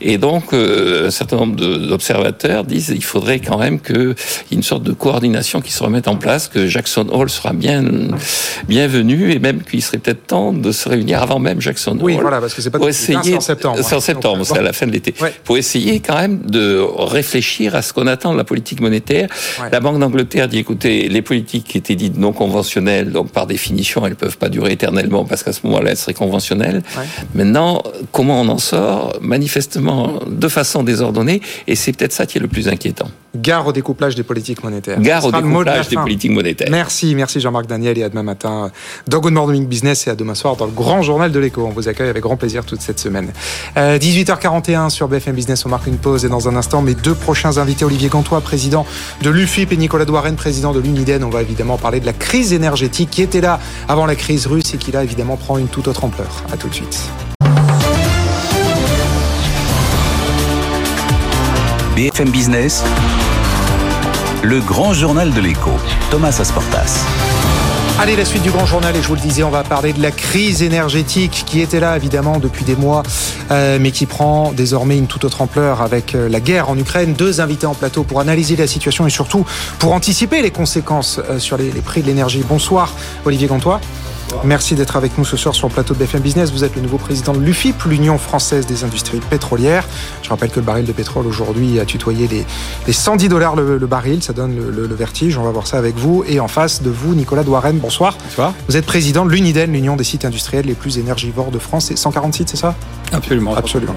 [0.00, 4.14] Et donc, euh, un certain nombre d'observateurs disent qu'il faudrait quand même qu'il
[4.50, 7.52] y ait une sorte de coordination qui se remette en place, que Jackson Hole sera
[7.52, 7.84] bien
[8.68, 12.22] bienvenu et même qu'il serait peut-être temps de se réunir avant même Jackson Oui, Hole.
[12.22, 14.00] voilà, parce que c'est pas pour hein, essayer, c'est en septembre, C'est en hein.
[14.00, 15.14] septembre, c'est à la fin de l'été.
[15.20, 15.32] Ouais.
[15.44, 19.28] Pour essayer quand même de réfléchir à ce qu'on attend de la politique monétaire.
[19.60, 19.70] Ouais.
[19.70, 24.06] La Banque d'Angleterre dit, écoutez, les politiques qui étaient dites non conventionnelles, donc par définition,
[24.06, 26.82] elles peuvent pas durer éternellement parce qu'à ce moment-là, elles seraient conventionnelles.
[26.96, 27.04] Ouais.
[27.34, 29.14] Maintenant, comment on en sort?
[29.20, 33.08] Manifestement, de façon désordonnée, et c'est peut-être ça qui est le plus inquiétant.
[33.36, 34.98] Gare au découplage des politiques monétaires.
[35.00, 36.68] Gare au de découplage des politiques monétaires.
[36.70, 38.70] Merci, merci Jean-Marc Daniel et à demain matin
[39.06, 41.64] dans Good Morning Business et à demain soir dans le grand journal de l'écho.
[41.66, 43.30] On vous accueille avec grand plaisir toute cette semaine.
[43.76, 47.14] Euh, 18h41 sur BFM Business, on marque une pause et dans un instant mes deux
[47.14, 48.86] prochains invités, Olivier Gantois, président
[49.22, 51.22] de l'UFIP et Nicolas Douarenne, président de l'Uniden.
[51.22, 54.72] On va évidemment parler de la crise énergétique qui était là avant la crise russe
[54.74, 56.44] et qui là évidemment prend une toute autre ampleur.
[56.52, 57.10] À tout de suite.
[61.94, 62.84] BFM Business,
[64.42, 65.72] le grand journal de l'écho,
[66.10, 67.04] Thomas Asportas.
[68.00, 70.00] Allez, la suite du grand journal, et je vous le disais, on va parler de
[70.00, 73.02] la crise énergétique qui était là évidemment depuis des mois,
[73.50, 77.14] euh, mais qui prend désormais une toute autre ampleur avec euh, la guerre en Ukraine.
[77.14, 79.44] Deux invités en plateau pour analyser la situation et surtout
[79.80, 82.44] pour anticiper les conséquences euh, sur les, les prix de l'énergie.
[82.48, 83.80] Bonsoir, Olivier Gantois.
[84.44, 86.52] Merci d'être avec nous ce soir sur le plateau de BFM Business.
[86.52, 89.86] Vous êtes le nouveau président de l'UFIP, l'Union française des industries pétrolières.
[90.22, 92.44] Je rappelle que le baril de pétrole aujourd'hui a tutoyé les,
[92.86, 94.22] les 110 dollars le, le baril.
[94.22, 95.36] Ça donne le, le- le vertige.
[95.38, 96.24] On va voir ça avec vous.
[96.28, 97.78] Et en face de vous, Nicolas Douarenne.
[97.78, 98.16] Bonsoir.
[98.28, 98.52] Bonsoir.
[98.68, 101.86] Vous êtes président de l'Uniden, l'Union des sites industriels les plus énergivores de France.
[101.86, 102.74] C'est 140 sites, c'est ça?
[103.12, 103.54] Absolument.
[103.56, 103.94] Absolument.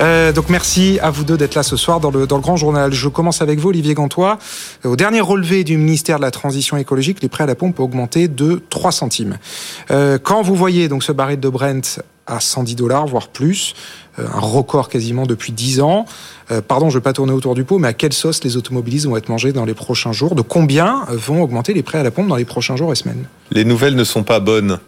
[0.00, 2.56] Euh, donc merci à vous deux d'être là ce soir dans le, dans le grand
[2.56, 2.92] journal.
[2.92, 4.38] Je commence avec vous, Olivier Gantois.
[4.84, 7.84] Au dernier relevé du ministère de la Transition écologique, les prêts à la pompe ont
[7.84, 9.36] augmenté de 3 centimes.
[9.90, 13.74] Euh, quand vous voyez donc ce baril de Brent à 110 dollars, voire plus,
[14.18, 16.06] euh, un record quasiment depuis 10 ans,
[16.50, 18.56] euh, pardon, je ne vais pas tourner autour du pot, mais à quelle sauce les
[18.56, 20.34] automobilistes vont être mangés dans les prochains jours?
[20.34, 23.26] De combien vont augmenter les prêts à la pompe dans les prochains jours et semaines?
[23.50, 24.78] Les nouvelles ne sont pas bonnes,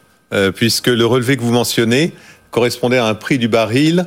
[0.55, 2.12] puisque le relevé que vous mentionnez
[2.51, 4.07] correspondait à un prix du baril,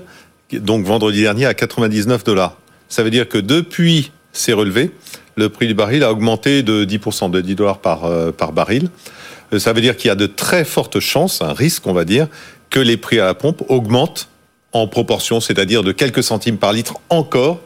[0.52, 2.58] donc vendredi dernier, à 99 dollars.
[2.90, 4.92] Ça veut dire que depuis ces relevés,
[5.36, 8.90] le prix du baril a augmenté de 10%, de 10 dollars par baril.
[9.54, 12.06] Euh, Ça veut dire qu'il y a de très fortes chances, un risque, on va
[12.06, 12.28] dire,
[12.70, 14.30] que les prix à la pompe augmentent
[14.72, 17.60] en proportion, c'est-à-dire de quelques centimes par litre encore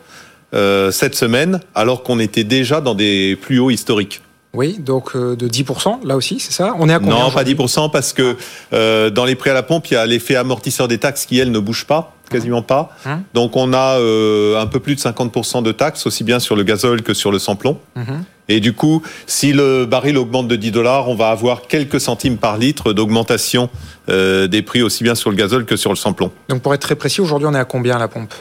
[0.53, 4.21] euh, cette semaine, alors qu'on était déjà dans des plus hauts historiques.
[4.53, 6.75] Oui, donc euh, de 10%, là aussi, c'est ça?
[6.77, 7.55] On est à combien Non, pas aujourd'hui?
[7.55, 8.37] 10%, parce que
[8.71, 11.39] euh, dans les prix à la pompe, il y a l'effet amortisseur des taxes qui,
[11.39, 12.91] elles, ne bougent pas, quasiment pas.
[13.05, 16.55] Hein Donc on a euh, un peu plus de 50% de taxes, aussi bien sur
[16.55, 17.79] le gazole que sur le samplon.
[17.95, 18.23] Mhm.
[18.49, 22.37] Et du coup, si le baril augmente de 10 dollars, on va avoir quelques centimes
[22.37, 23.69] par litre d'augmentation
[24.09, 26.31] euh, des prix, aussi bien sur le gazole que sur le samplon.
[26.49, 28.33] Donc pour être très précis, aujourd'hui on est à combien à la pompe?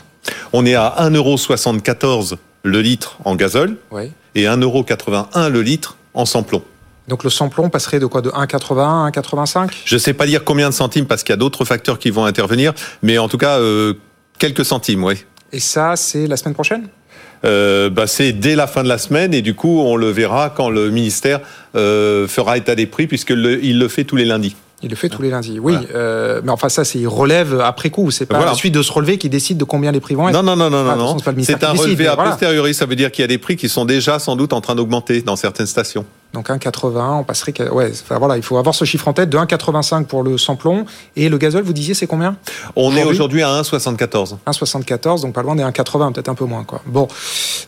[0.53, 4.11] On est à 1,74€ le litre en gazole Oui.
[4.35, 6.63] et 1,81€ le litre en samplon.
[7.09, 10.45] Donc le samplon passerait de quoi De 1,81 à 1,85 Je ne sais pas dire
[10.45, 12.73] combien de centimes parce qu'il y a d'autres facteurs qui vont intervenir,
[13.03, 13.95] mais en tout cas, euh,
[14.39, 15.25] quelques centimes, oui.
[15.53, 16.89] Et ça, c'est la semaine prochaine?
[17.45, 20.51] Euh, bah, c'est dès la fin de la semaine et du coup, on le verra
[20.51, 21.41] quand le ministère
[21.75, 24.55] euh, fera état des prix puisqu'il le, il le fait tous les lundis.
[24.83, 25.75] Il le fait tous les lundis, oui.
[25.95, 28.11] Euh, mais enfin, ça, c'est il relève après coup.
[28.11, 28.51] C'est pas Voilà.
[28.51, 30.35] la suite de se relever qui décide de combien les prix vont être.
[30.35, 31.19] Non, non, non, non, Ah, non.
[31.19, 32.31] façon, c'est un relevé a voilà.
[32.31, 32.75] posteriori.
[32.75, 34.75] Ça veut dire qu'il y a des prix qui sont déjà sans doute en train
[34.75, 36.05] d'augmenter dans certaines stations.
[36.33, 37.53] Donc 1,80, on passerait.
[37.71, 40.87] Ouais, enfin, voilà, il faut avoir ce chiffre en tête de 1,85 pour le samplon.
[41.17, 42.37] Et le gazole, vous disiez, c'est combien?
[42.77, 44.37] On est Aujourd'hui à 1,74.
[44.47, 46.65] 1,74, donc pas loin des 1,80, peut-être un peu moins.
[46.65, 46.81] Quoi.
[46.87, 47.09] Bon,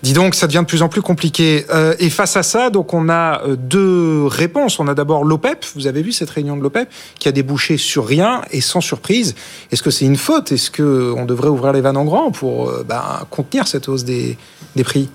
[0.03, 1.67] dis donc, ça devient de plus en plus compliqué.
[1.73, 4.79] Euh, et face à ça, donc on a euh, deux réponses.
[4.79, 5.65] On a d'abord l'OPEP.
[5.75, 9.35] Vous avez vu cette réunion de l'OPEP qui a débouché sur rien et sans surprise.
[9.71, 10.53] Est-ce que c'est une faute?
[10.53, 14.05] Est-ce que on devrait ouvrir les vannes en grand pour euh, ben, contenir cette hausse
[14.05, 14.39] des,
[14.77, 15.09] des prix?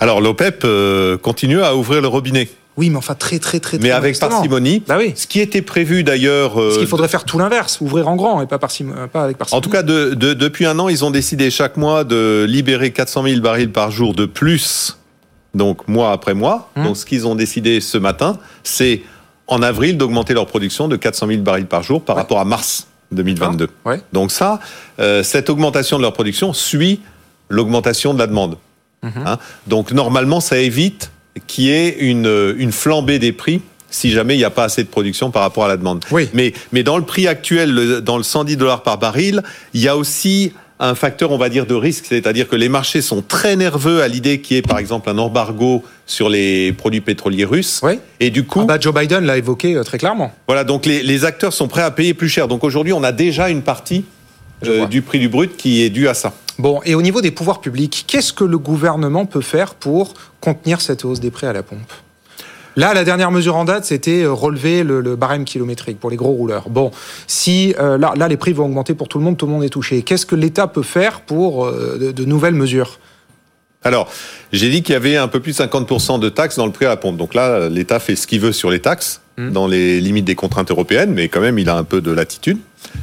[0.00, 2.48] Alors l'OPEP euh, continue à ouvrir le robinet,
[2.78, 3.76] Oui, mais enfin très très très.
[3.78, 4.82] mais très avec parcimonie.
[4.86, 5.12] Bah oui.
[5.16, 6.58] Ce qui était prévu d'ailleurs.
[6.58, 9.36] euh, Parce qu'il faudrait faire tout l'inverse, ouvrir en grand et pas, parcimo- pas avec
[9.36, 9.58] parcimonie.
[9.58, 12.90] En tout cas, de- de- depuis un an, ils ont décidé chaque mois de libérer
[12.92, 14.96] 400 000 barils par jour de plus,
[15.54, 16.70] donc mois après mois.
[16.76, 16.84] Mmh.
[16.84, 19.02] Donc ce qu'ils ont décidé ce matin, c'est
[19.48, 22.22] en avril d'augmenter leur production de 400 000 barils par jour par Ouais.
[22.22, 23.68] rapport à mars 2022.
[23.84, 24.00] Ouais.
[24.12, 24.60] Donc ça,
[25.00, 27.00] euh, cette augmentation de leur production suit
[27.48, 28.56] l'augmentation de la demande.
[29.02, 29.38] Hein.
[29.66, 31.10] Donc normalement, ça évite
[31.46, 33.60] qu'il y ait une, une flambée des prix
[33.90, 36.04] si jamais il n'y a pas assez de production par rapport à la demande.
[36.10, 36.28] Oui.
[36.34, 39.88] Mais, mais dans le prix actuel, le- dans le 110 dollars par baril, il y
[39.88, 43.56] a aussi un facteur, on va dire, de risque, c'est-à-dire que les marchés sont très
[43.56, 47.80] nerveux à l'idée qu'il y ait, par exemple, un embargo sur les produits pétroliers russes.
[47.82, 47.98] Oui.
[48.20, 50.32] Et du coup, Ah bah, Joe Biden l'a évoqué euh, très clairement.
[50.46, 52.46] voilà, donc les, les acteurs sont prêts à payer plus cher.
[52.46, 54.04] Donc aujourd'hui, on a déjà une partie
[54.66, 56.32] euh, du prix du brut qui est due à ça.
[56.58, 60.80] Bon, et au niveau des pouvoirs publics, qu'est-ce que le gouvernement peut faire pour contenir
[60.80, 61.92] cette hausse des prix à la pompe?
[62.76, 66.16] Là, la dernière mesure en date, c'était euh, relever le, le barème kilométrique pour les
[66.16, 66.68] gros rouleurs.
[66.68, 66.90] Bon,
[67.26, 69.64] si euh, là, là, les prix vont augmenter pour tout le monde, tout le monde
[69.64, 70.02] est touché.
[70.02, 72.98] Qu'est-ce que l'État peut faire pour euh, de, de nouvelles mesures?
[73.84, 74.10] Alors,
[74.52, 76.84] j'ai dit qu'il y avait un peu plus de 50% de taxes dans le prix
[76.86, 77.16] à la pompe.
[77.16, 79.52] Donc là, l'État fait ce qu'il veut sur les taxes, Hmm.
[79.52, 82.58] dans les limites des contraintes européennes, mais quand même, il a un peu de latitude.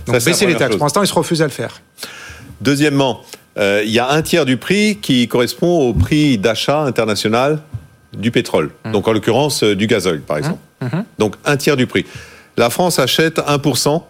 [0.05, 0.71] Donc Ça, baisser les taxes.
[0.71, 0.77] chose.
[0.77, 1.81] Pour l'instant, il se refuse à le faire.
[2.61, 3.21] Deuxièmement,
[3.57, 7.59] euh, il y a un tiers du prix qui correspond au prix d'achat international
[8.17, 8.71] du pétrole.
[8.91, 10.59] Donc en l'occurrence euh, du gazole, par exemple.
[10.81, 11.03] Mhm.
[11.19, 12.05] Donc un tiers du prix.
[12.57, 14.01] La France achète 1%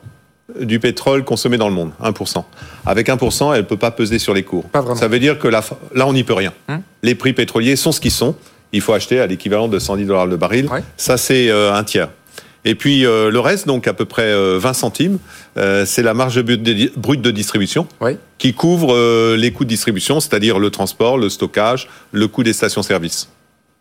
[0.62, 1.92] du pétrole consommé dans le monde.
[2.02, 2.44] 1%.
[2.86, 4.66] Avec 1%, elle ne peut pas peser sur les cours.
[4.66, 4.96] Pas vraiment.
[4.96, 5.64] Ça veut dire que la,
[5.96, 6.54] là, on n'y peut rien.
[7.02, 8.36] Les prix pétroliers sont ce qu'ils sont.
[8.72, 10.68] Il faut acheter à l'équivalent de 110 dollars le baril.
[10.68, 10.84] Ouais.
[10.98, 12.10] Ça, c'est euh, un tiers.
[12.66, 15.20] Et puis euh, le reste, donc à peu près euh, 20 centimes,
[15.58, 18.18] euh, c'est la marge brute de, distribution Oui.
[18.40, 22.54] qui couvre euh, les coûts de distribution, c'est-à-dire le transport, le stockage, le coût des
[22.54, 23.30] stations-service.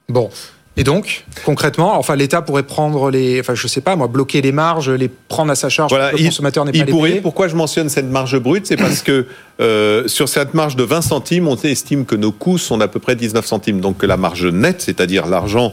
[0.08, 0.28] Bon.
[0.76, 4.50] Et donc, concrètement, enfin, l'État pourrait prendre les, enfin, je sais pas, moi, bloquer les
[4.50, 6.90] marges, les prendre à sa charge Voilà, pour que le consommateur n'ait pas il les
[6.90, 7.10] pourrait.
[7.10, 7.20] payer.
[7.20, 8.66] Pourquoi je mentionne cette marge brute?
[8.66, 9.26] C'est parce que
[9.60, 12.98] euh, sur cette marge de 20 centimes, on estime que nos coûts sont d'à peu
[12.98, 13.80] près 19 centimes.
[13.80, 15.70] Donc que la marge nette, c'est-à-dire l'argent euh,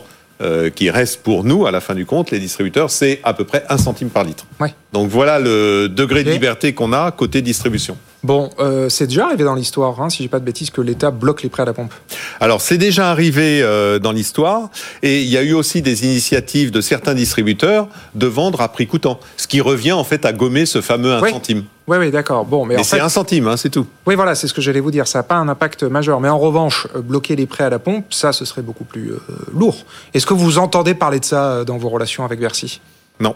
[0.75, 3.63] qui reste pour nous à la fin du compte, les distributeurs, c'est à peu près
[3.69, 4.45] 1 centime par litre.
[4.59, 4.73] Ouais.
[4.93, 7.97] Donc voilà le degré de liberté qu'on a côté distribution.
[8.23, 11.09] Bon, euh, c'est déjà arrivé dans l'histoire, hein, si j'ai pas de bêtises, que l'État
[11.09, 11.91] bloque les prêts à la pompe.
[12.39, 14.69] Alors c'est déjà arrivé euh, dans l'histoire
[15.01, 18.85] et il y a eu aussi des initiatives de certains distributeurs de vendre à prix
[18.85, 21.31] coûtant, ce qui revient en fait à gommer ce fameux 1 Oui.
[21.31, 21.63] centime.
[21.87, 22.45] Oui, oui, d'accord.
[22.45, 23.87] Bon, mais, c'est un centime, hein, c'est tout.
[24.05, 25.07] oui, voilà, c'est ce que j'allais vous dire.
[25.07, 27.79] Ça n'a pas un impact majeur, mais en revanche, euh, bloquer les prêts à la
[27.79, 29.17] pompe, ça, ce serait beaucoup plus euh,
[29.51, 29.83] lourd.
[30.13, 32.81] Est-ce que vous entendez parler de ça dans vos relations avec Bercy?
[33.19, 33.35] Non.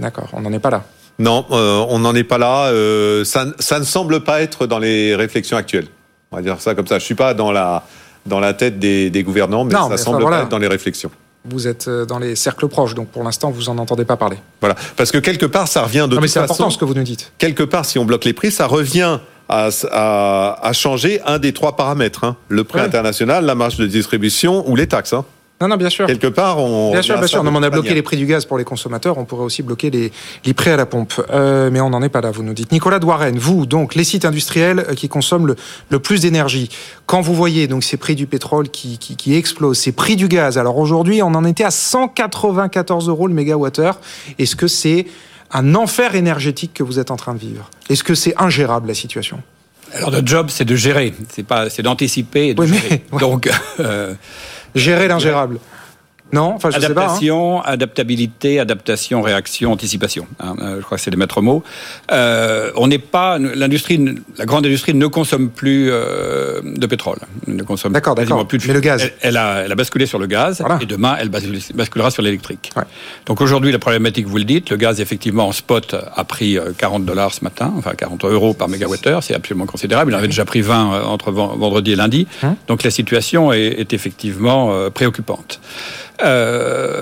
[0.00, 0.84] D'accord, on n'en est pas là.
[1.18, 2.66] Non, euh, on n'en est pas là.
[2.66, 5.88] euh, ça, ça ne semble pas être dans les réflexions actuelles.
[6.30, 6.98] On va dire ça comme ça.
[6.98, 7.84] Je suis pas dans la
[8.26, 10.36] dans la tête des, des gouvernants, mais Non, ça enfin, semble voilà.
[10.38, 11.10] pas être dans les réflexions.
[11.46, 14.36] Vous êtes euh, dans les cercles proches, donc pour l'instant, vous en entendez pas parler.
[14.60, 16.92] Voilà, parce que quelque part, ça revient de non, mais c'est important ce que vous
[16.94, 17.32] nous dites.
[17.38, 21.54] Quelque part, si on bloque les prix, ça revient à, à, à changer un des
[21.54, 22.36] trois paramètres hein.
[22.48, 22.84] le prix Ouais.
[22.84, 25.14] international, la marge de distribution ou les taxes.
[25.14, 25.24] hein.
[25.60, 26.06] Non, non, bien sûr.
[26.06, 27.42] Quelque part, on Bien sûr, bien sûr.
[27.42, 29.18] Non, mais on a bloqué les prix du gaz pour les consommateurs.
[29.18, 30.12] On pourrait aussi bloquer les,
[30.44, 31.14] les prix à la pompe.
[31.30, 32.70] Euh, mais on n'en est pas là, vous nous dites.
[32.70, 35.56] Nicolas Douarenne, vous, donc, les sites industriels euh, qui consomment le,
[35.90, 36.68] le plus d'énergie.
[37.06, 40.28] Quand vous voyez donc ces prix du pétrole qui, qui, qui explosent, ces prix du
[40.28, 40.58] gaz.
[40.58, 43.98] Alors aujourd'hui, on en était à 194 euros le mégawattheure.
[44.38, 45.06] Est-ce que c'est
[45.50, 47.68] un enfer énergétique que vous êtes en train de vivre?
[47.90, 49.40] Est-ce que c'est ingérable la situation?
[49.94, 53.02] Alors notre job, c'est de gérer, c'est pas, c'est d'anticiper et de Oui, mais- gérer.
[53.12, 53.18] ouais.
[53.20, 53.48] Donc
[53.80, 54.12] euh,
[54.74, 55.58] Gérer l'ingérable
[56.32, 57.00] Non Enfin, je sais pas.
[57.00, 57.04] hein.
[57.04, 60.26] adaptation, adaptabilité, adaptation, réaction, anticipation.
[60.40, 61.62] hein, euh, je crois que c'est les maîtres mots.
[62.12, 67.62] Euh, on n'est pas l'industrie, la grande industrie ne consomme plus euh, de pétrole, ne
[67.62, 68.46] consomme D'accord, d'accord.
[68.46, 70.78] plus de Mais le gaz Elle, elle a, elle a basculé sur le gaz Voilà.
[70.82, 72.70] et demain elle bascule- basculera sur l'électrique.
[72.76, 72.84] Ouais.
[73.26, 76.72] Donc aujourd'hui la problématique, vous le dites, le gaz effectivement en spot a pris euh,
[76.76, 80.10] 40 dollars ce matin, enfin 40 euros par mégawattheure, c'est absolument considérable.
[80.12, 82.26] Il en avait déjà pris 20 euh, entre ven- vendredi et lundi.
[82.42, 82.54] Hum.
[82.66, 85.60] Donc la situation est, est effectivement euh, préoccupante.
[86.20, 87.00] Euh,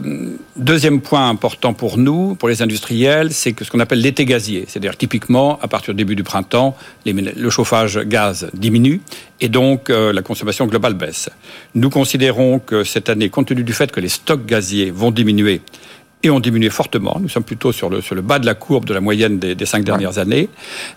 [0.56, 4.64] deuxième point important pour nous, pour les industriels, c'est que ce qu'on appelle l'été gazier.
[4.68, 9.00] C'est-à-dire typiquement, à partir du début du printemps, le chauffage gaz diminue
[9.40, 11.30] et donc euh, la consommation globale baisse.
[11.74, 15.62] Nous considérons que cette année, compte tenu du fait que les stocks gaziers vont diminuer,
[16.26, 17.16] et ont diminué fortement.
[17.20, 19.54] Nous sommes plutôt sur le, sur le bas de la courbe de la moyenne des,
[19.54, 20.48] des cinq dernières années.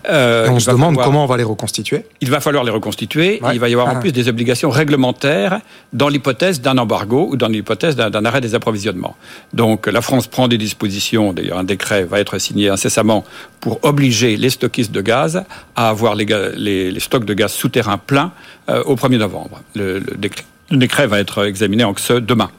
[0.08, 2.04] Euh, on se demande comment on va les reconstituer.
[2.20, 3.40] Il va falloir les reconstituer.
[3.52, 4.00] il va y avoir en ah.
[4.00, 5.60] plus des obligations réglementaires
[5.92, 9.16] dans l'hypothèse d'un embargo ou dans l'hypothèse d'un arrêt des approvisionnements.
[9.54, 11.32] Donc la France prend des dispositions.
[11.32, 13.24] D'ailleurs, un décret va être signé incessamment
[13.60, 15.44] pour obliger les stockistes de gaz
[15.76, 18.32] à avoir les, les, les stocks de gaz souterrains pleins
[18.68, 19.60] euh, au 1er novembre.
[19.74, 22.50] Le, le, décret, le décret va être examiné en ce demain.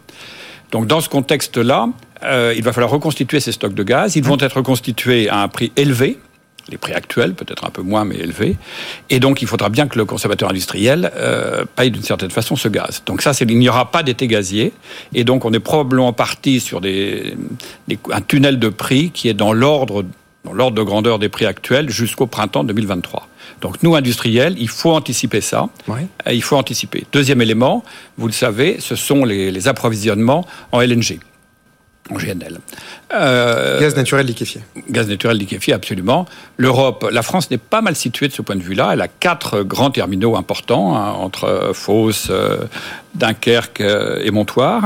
[0.72, 1.90] Donc dans ce contexte-là,
[2.24, 4.16] euh, il va falloir reconstituer ces stocks de gaz.
[4.16, 6.18] Ils vont être reconstitués à un prix élevé,
[6.70, 8.56] les prix actuels, peut-être un peu moins, mais élevés.
[9.10, 12.68] Et donc, il faudra bien que le consommateur industriel euh, paye d'une certaine façon ce
[12.68, 13.04] gaz.
[13.06, 14.74] Donc ça, il n'y aura pas d'été gazier.
[15.14, 17.36] Et donc, on est probablement parti sur des,
[18.12, 20.06] un tunnel de prix qui est dans l'ordre
[20.44, 23.28] dans l'ordre de grandeur des prix actuels jusqu'au printemps 2023.
[23.62, 25.70] Donc nous, industriels, il faut anticiper ça.
[26.32, 27.06] Il faut anticiper.
[27.12, 27.84] Deuxième élément,
[28.18, 31.20] vous le savez, ce sont les, les approvisionnements en LNG
[32.18, 32.60] GNL.
[33.14, 34.62] Euh, gaz naturel liquéfié.
[34.90, 36.26] Gaz naturel liquéfié, absolument.
[36.58, 38.92] L'Europe, la France n'est pas mal située de ce point de vue-là.
[38.94, 42.66] Elle a quatre grands terminaux importants hein, entre Fos, euh,
[43.16, 44.84] Dunkerque euh, et Montoire.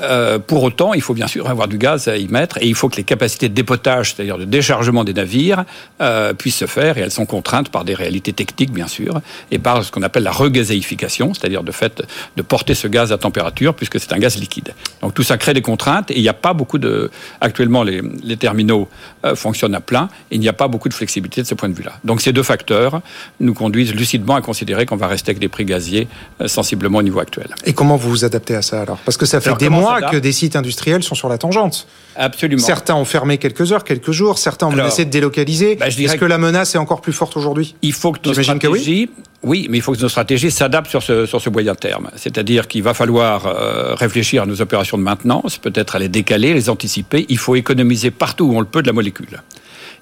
[0.00, 2.74] Euh, pour autant, il faut bien sûr avoir du gaz à y mettre et il
[2.74, 5.64] faut que les capacités de dépotage, c'est-à-dire de déchargement des navires,
[6.00, 9.58] euh, puissent se faire et elles sont contraintes par des réalités techniques, bien sûr, et
[9.58, 12.02] par ce qu'on appelle la regazéification, c'est-à-dire de fait
[12.36, 14.74] de porter ce gaz à température puisque c'est un gaz liquide.
[15.02, 17.10] Donc tout ça crée des contraintes et il n'y a pas beaucoup de...
[17.40, 18.88] Actuellement, les, les terminaux
[19.24, 21.68] euh, fonctionnent à plein et il n'y a pas beaucoup de flexibilité de ce point
[21.68, 21.94] de vue-là.
[22.04, 23.00] Donc ces deux facteurs
[23.40, 26.08] nous conduisent lucidement à considérer qu'on va rester avec des prix gaziers
[26.40, 27.48] euh, sensiblement au niveau actuel.
[27.64, 28.98] Et comment vous vous adaptez à ça alors?
[28.98, 31.86] Parce que ça fait des mois que des sites industriels sont sur la tangente.
[32.16, 32.62] Absolument.
[32.62, 34.38] Certains ont fermé quelques heures, quelques jours.
[34.38, 35.76] Certains ont menacé de délocaliser.
[35.76, 37.74] Bah, Est-ce que, la menace est encore plus forte aujourd'hui?
[37.82, 39.10] Il faut que nos stratégies,
[39.42, 39.66] oui.
[39.70, 42.10] mais il faut que nos stratégies s'adaptent sur ce, sur ce moyen terme.
[42.16, 46.54] C'est-à-dire qu'il va falloir euh, réfléchir à nos opérations de maintenance, peut-être à les décaler,
[46.54, 47.26] les anticiper.
[47.28, 49.42] Il faut économiser partout où on le peut de la molécule.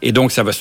[0.02, 0.52] Et donc, ça va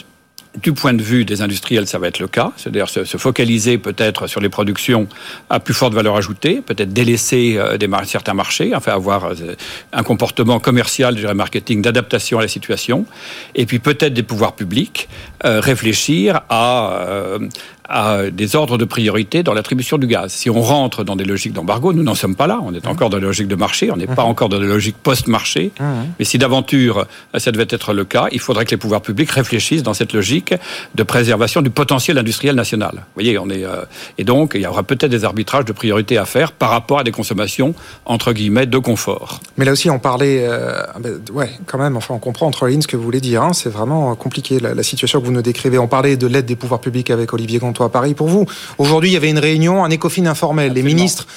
[0.61, 4.27] du point de vue des industriels, ça va être le cas, c'est-à-dire se, focaliser peut-être
[4.27, 5.07] sur les productions
[5.49, 9.55] à plus forte valeur ajoutée, peut-être délaisser euh, des certains marchés, enfin avoir euh,
[9.93, 13.05] un comportement commercial, du marketing d'adaptation à la situation,
[13.55, 15.09] et puis peut-être des pouvoirs publics
[15.45, 17.37] euh, réfléchir à
[17.89, 20.31] à des ordres de priorité dans l'attribution du gaz.
[20.31, 22.59] Si on rentre dans des logiques d'embargo, nous n'en sommes pas là.
[22.63, 24.97] On est encore dans des logiques de marché, on n'est pas encore dans des logiques
[25.01, 25.71] post-marché.
[26.19, 27.05] Mais si d'aventure
[27.37, 30.53] ça devait être le cas, il faudrait que les pouvoirs publics réfléchissent dans cette logique
[30.95, 32.91] de préservation du potentiel industriel national.
[32.93, 33.83] Vous voyez, on est euh,
[34.17, 37.03] et donc il y aura peut-être des arbitrages de priorité à faire par rapport à
[37.03, 37.73] des consommations
[38.05, 39.39] entre guillemets de confort.
[39.57, 41.97] Mais là aussi, on parlait, euh, ah ben, ouais, quand même.
[41.97, 43.43] Enfin, on comprend entre lignes ce que vous voulez dire.
[43.43, 43.53] Hein.
[43.53, 45.77] C'est vraiment compliqué la, la, situation que vous nous décrivez.
[45.77, 48.45] On parlait de l'aide des pouvoirs publics avec Olivier À Paris pour vous.
[48.77, 50.73] Aujourd'hui, il y avait une réunion, un écofine informel.
[50.73, 51.27] Les ministres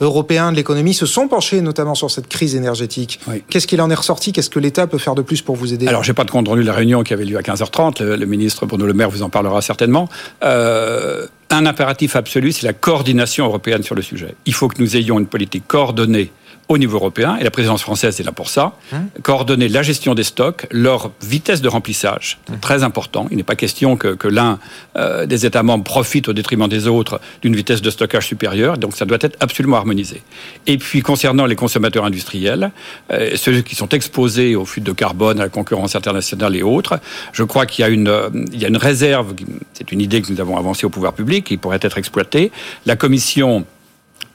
[0.00, 3.20] européens de l'économie se sont penchés notamment sur cette crise énergétique.
[3.48, 4.32] Qu'est-ce qu'il en est ressorti?
[4.32, 5.86] Qu'est-ce que l'État peut faire de plus pour vous aider?
[5.86, 8.02] Alors, j'ai pas de compte rendu de la réunion qui avait lieu à 15h30.
[8.02, 10.08] Le, ministre Bruno Le Maire vous en parlera certainement.
[10.44, 14.34] Euh, un impératif absolu, c'est la coordination européenne sur le sujet.
[14.44, 16.30] Il faut que nous ayons une politique coordonnée
[16.68, 20.14] au niveau européen, et la présidence française est là pour ça, hein coordonner la gestion
[20.14, 23.28] des stocks, leur vitesse de remplissage, hein très important.
[23.30, 24.58] Il n'est pas question que, que l'un
[24.96, 28.96] euh, des États membres profite au détriment des autres d'une vitesse de stockage supérieure, donc
[28.96, 30.22] ça doit être absolument harmonisé.
[30.66, 32.72] Et puis concernant les consommateurs industriels,
[33.12, 36.98] euh, ceux qui sont exposés aux fuites de carbone, à la concurrence internationale et autres,
[37.32, 39.34] je crois qu'il y a une, euh, il y a une réserve,
[39.72, 42.50] c'est une idée que nous avons avancée au pouvoir public, qui pourrait être exploitée.
[42.86, 43.64] La Commission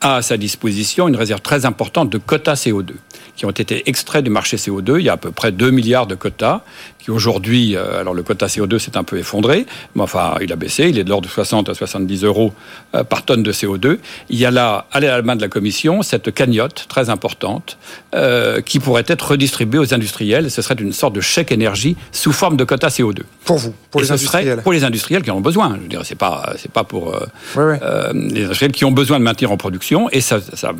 [0.02, 2.94] a à sa disposition une réserve très importante de quotas CO2
[3.36, 5.00] qui ont été extraits du marché CO2.
[5.00, 6.62] Il y a à peu près 2 milliards de quotas
[7.02, 10.56] qui aujourd'hui, euh, alors le quota CO2 s'est un peu effondré, mais enfin il a
[10.56, 12.54] baissé, il est de l'ordre de 60 à 70 euros
[12.96, 13.98] euh, par tonne de CO2.
[14.30, 17.78] Il y a là, à la main de la Commission, cette cagnotte très importante
[18.14, 20.52] euh, qui pourrait être redistribuée aux industriels.
[20.52, 23.22] Ce serait une sorte de chèque énergie sous forme de quota CO2.
[23.46, 24.62] Pour vous, pour les industriels.
[24.62, 25.78] Pour les industriels qui en ont besoin.
[25.82, 27.16] Je dire, c'est pas, c'est pas pour
[27.56, 30.72] les industriels qui ont besoin de maintenir en production, et ça, ça,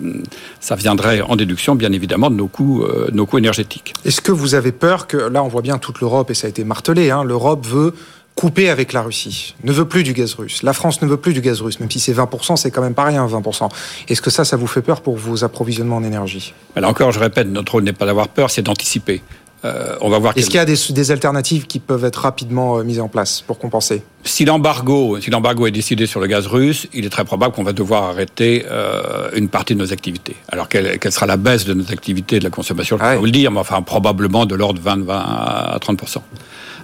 [0.60, 3.94] ça viendrait en déduction, bien évidemment, de nos coûts, nos coûts énergétiques.
[4.06, 6.64] Est-ce que vous avez peur que là, on voit bien toute et ça a été
[6.64, 7.94] martelé, hein, l'Europe veut
[8.36, 10.64] couper avec la Russie, ne veut plus du gaz russe.
[10.64, 12.94] La France ne veut plus du gaz russe, même si c'est 20%, c'est quand même
[12.94, 13.70] pas rien, 20%.
[14.08, 16.54] Est-ce que ça, ça vous fait peur pour vos approvisionnements en énergie?
[16.76, 19.22] Là encore, je répète, notre rôle n'est pas d'avoir peur, c'est d'anticiper.
[19.64, 20.36] Euh, on va voir.
[20.36, 23.42] Est-ce qu'il y a des, des, alternatives qui peuvent être rapidement euh, mises en place
[23.42, 24.02] pour compenser?
[24.24, 27.64] Si l'embargo, si l'embargo est décidé sur le gaz russe, il est très probable qu'on
[27.64, 30.36] va devoir arrêter euh, une partie de nos activités.
[30.50, 33.18] Alors quelle, quelle, sera la baisse de nos activités de la consommation Je peux ah
[33.18, 36.02] vous le dire, mais enfin probablement de l'ordre de 20, 20 à 30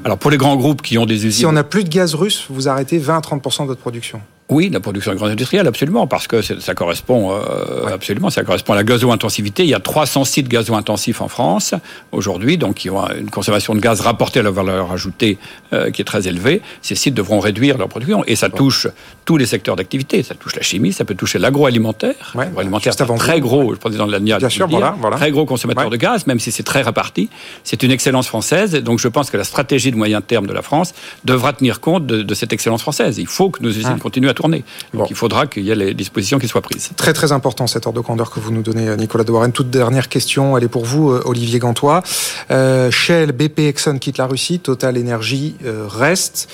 [0.05, 1.31] alors pour les grands groupes qui ont des usines...
[1.31, 4.21] Si on n'a plus de gaz russe, vous arrêtez 20 à 30 de votre production
[4.49, 8.73] oui, la production de gaz industrielle, absolument, parce que ça correspond euh, absolument, ça correspond
[8.73, 9.63] à la gazo-intensivité.
[9.63, 11.75] Il y a 300 sites gazo-intensifs en France
[12.13, 15.38] aujourd'hui, donc qui ont une consommation de gaz rapportée à la valeur ajoutée
[15.73, 16.62] euh, qui est très élevée.
[16.81, 18.88] Ces sites devront réduire leur production et ça touche
[19.25, 20.23] tous les secteurs d'activité.
[20.23, 22.31] Ça touche la chimie, ça peut toucher l'agroalimentaire.
[22.33, 23.71] Ouais, l'agroalimentaire, c'est très gros.
[23.71, 25.17] Le président de l'ANIA, bien sûr, voilà, voilà.
[25.17, 27.29] très gros consommateur de gaz, même si c'est très réparti.
[27.65, 30.62] C'est une excellence française, donc je pense que la stratégie de moyen terme de la
[30.62, 30.93] France
[31.25, 33.17] devra tenir compte de, de cette excellence française.
[33.17, 33.99] Il faut que nos usines ah.
[33.99, 34.63] continuent à tourner.
[34.93, 36.91] Donc il faudra qu'il y ait les dispositions qui soient prises.
[36.95, 39.52] Très très important cet ordre de grandeur que vous nous donnez, Nicolas de Warren.
[39.52, 42.04] Toute dernière question, elle est pour vous, euh, Olivier Gantois.
[42.52, 46.50] Euh, Shell, BP, Exxon quittent la Russie, Total Energy euh, reste.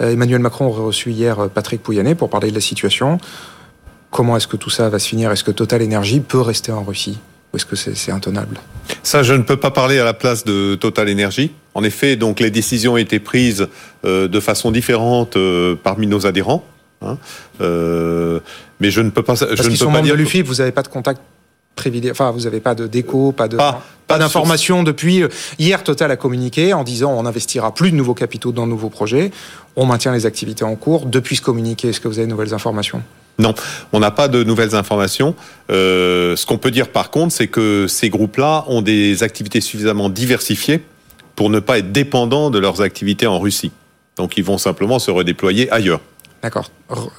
[0.00, 3.18] Euh, Emmanuel Macron a reçu hier Patrick Pouyanné pour parler de la situation.
[4.10, 5.30] Comment est-ce que tout ça va se finir?
[5.30, 7.18] Est-ce que Total Energy peut rester en Russie?
[7.52, 8.58] Ou est-ce que c'est intenable?
[9.02, 11.52] Ça, je ne peux pas parler à la place de Total Energy.
[11.74, 13.68] En effet, donc les décisions ont été prises
[14.04, 15.36] de façon différente
[15.82, 16.64] parmi nos adhérents.
[17.02, 17.18] Hein.
[17.60, 18.40] Euh,
[18.80, 19.34] mais je ne peux pas.
[19.34, 20.14] Parce je ne peux pas dire.
[20.14, 21.20] de l'UFI, vous n'avez pas de contact
[21.74, 22.10] privilégié.
[22.10, 23.56] Enfin, vous n'avez pas de déco, pas de.
[23.56, 25.22] pas, d'information depuis.
[25.22, 25.28] Euh,
[25.58, 28.90] hier, Total a communiqué en disant on n'investira plus de nouveaux capitaux dans de nouveaux
[28.90, 29.30] projets.
[29.76, 31.06] On maintient les activités en cours.
[31.06, 33.02] Depuis ce communiqué, est-ce que vous avez de nouvelles informations?
[33.38, 33.54] Non,
[33.92, 35.34] on n'a pas de nouvelles informations.
[35.70, 40.08] Euh, ce qu'on peut dire par contre, c'est que ces groupes-là ont des activités suffisamment
[40.08, 40.82] diversifiées
[41.34, 43.72] pour ne pas être dépendants de leurs activités en Russie.
[44.16, 46.00] Donc ils vont simplement se redéployer ailleurs.
[46.46, 46.70] D'accord.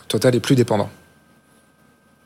[0.08, 0.90] Total est plus dépendant.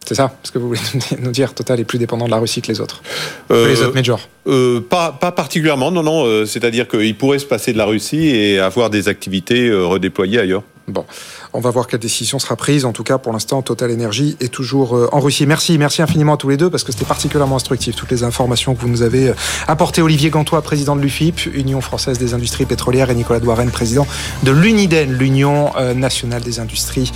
[0.06, 0.80] C'est ça ce que vous voulez
[1.20, 3.02] nous dire Total est plus dépendant de la Russie que les autres
[3.50, 6.26] euh, Les autres majors euh, pas, pas particulièrement, non, non.
[6.26, 10.62] Euh, c'est-à-dire qu'il pourrait se passer de la Russie et avoir des activités redéployées ailleurs.
[10.88, 11.06] Bon,
[11.54, 12.86] on va voir quelle décision sera prise.
[12.86, 15.46] En tout cas, pour l'instant, Total Energy est toujours euh, en Russie.
[15.46, 18.76] Merci, merci infiniment à tous les deux parce que c'était particulièrement instructif toutes les informations
[18.76, 19.34] que vous nous avez euh,
[19.68, 20.02] apportées.
[20.02, 24.08] Olivier Gantois, président de l'UFIP, Union française des industries pétrolières, et Nicolas Douarenne, président
[24.44, 27.12] de l'UNIDEN, l'Union euh, nationale des industries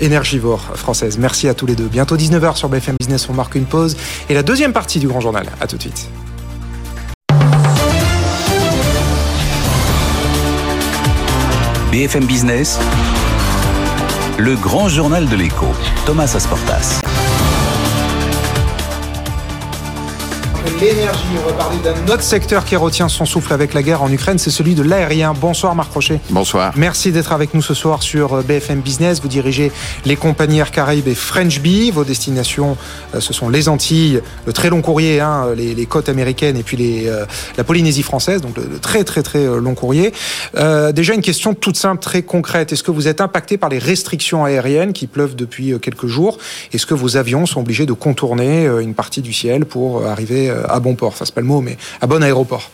[0.00, 1.18] énergivores françaises.
[1.18, 1.86] Merci à tous les deux.
[1.86, 3.96] Bientôt 19h sur BFM Business, on marque une pause
[4.28, 5.46] et la deuxième partie du Grand Journal.
[5.60, 6.08] À tout de suite.
[11.94, 12.80] BFM Business,
[14.38, 15.66] le grand journal de l'écho,
[16.06, 17.00] Thomas Asportas.
[20.84, 21.24] L'énergie.
[21.42, 24.38] On va parler d'un autre secteur qui retient son souffle avec la guerre en Ukraine,
[24.38, 25.32] c'est celui de l'aérien.
[25.32, 26.20] Bonsoir Marc Rocher.
[26.30, 26.74] Bonsoir.
[26.76, 29.20] Merci d'être avec nous ce soir sur euh, BFM Business.
[29.22, 29.72] Vous dirigez
[30.04, 31.90] les compagnies Air Caraïbes et French Bee.
[31.90, 32.76] Vos destinations,
[33.14, 36.76] euh, ce sont les Antilles, le très long courrier, hein, les, côtes américaines et puis
[36.76, 37.24] les, euh,
[37.56, 40.12] la Polynésie française, donc le, très très très long courrier.
[40.92, 42.72] déjà une question toute simple, très concrète.
[42.72, 46.38] Est-ce que vous êtes impacté par les restrictions aériennes qui pleuvent depuis quelques jours?
[46.72, 50.73] Est-ce que vos avions sont obligés de contourner une partie du ciel pour arriver à
[50.80, 52.70] bon port, ça c'est pas le mot, mais à bon aéroport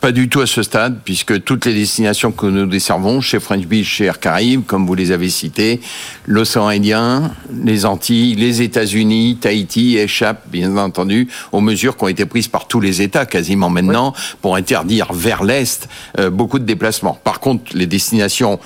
[0.00, 3.66] pas du tout à ce stade, puisque toutes les destinations que nous desservons, chez French
[3.66, 5.80] Beach, chez Air Caraïbes, comme vous les avez citées,
[6.26, 7.32] l'océan Indien,
[7.62, 12.66] les Antilles, les États-Unis, Tahiti échappent, bien entendu, aux mesures qui ont été prises par
[12.66, 15.86] tous les États quasiment maintenant pour interdire vers l'Est
[16.18, 17.18] euh, beaucoup de déplacements.
[17.22, 18.58] Par contre, les destinations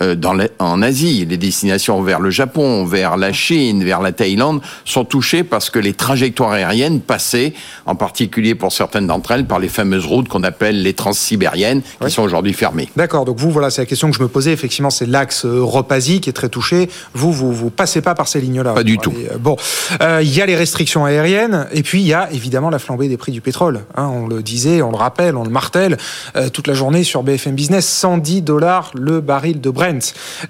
[0.00, 1.24] euh, dans en Asie.
[1.28, 5.78] Les destinations vers le Japon, vers la Chine, vers la Thaïlande sont touchées parce que
[5.78, 7.54] les trajectoires aériennes passaient,
[7.86, 12.10] en particulier pour certaines d'entre elles, par les fameuses routes qu'on appelle les transsibériennes, qui
[12.10, 12.88] sont aujourd'hui fermées.
[12.96, 13.24] D'accord.
[13.24, 14.52] Donc vous, voilà, c'est la question que je me posais.
[14.52, 16.88] Effectivement, c'est l'axe Europe-Asie qui est très touché.
[17.14, 18.74] Vous, vous, vous passez pas par ces lignes-là.
[18.74, 19.14] Pas du tout.
[19.30, 19.56] Euh, bon,
[20.02, 23.08] euh, il y a les restrictions aériennes et puis il y a évidemment la flambée
[23.08, 23.80] des prix du pétrole.
[23.96, 25.96] Hein, on le disait, on le rappelle, on le martèle
[26.52, 27.86] toute la journée sur BFM Business.
[27.88, 29.85] 110 dollars le baril de Brent.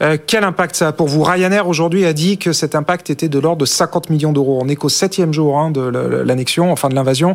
[0.02, 1.22] Euh, quel impact ça a pour vous?
[1.22, 4.60] Ryanair aujourd'hui a dit que cet impact était de l'ordre de 50 millions d'euros.
[4.62, 7.34] On est qu'au septième jour hein, de l'annexion, enfin de l'invasion.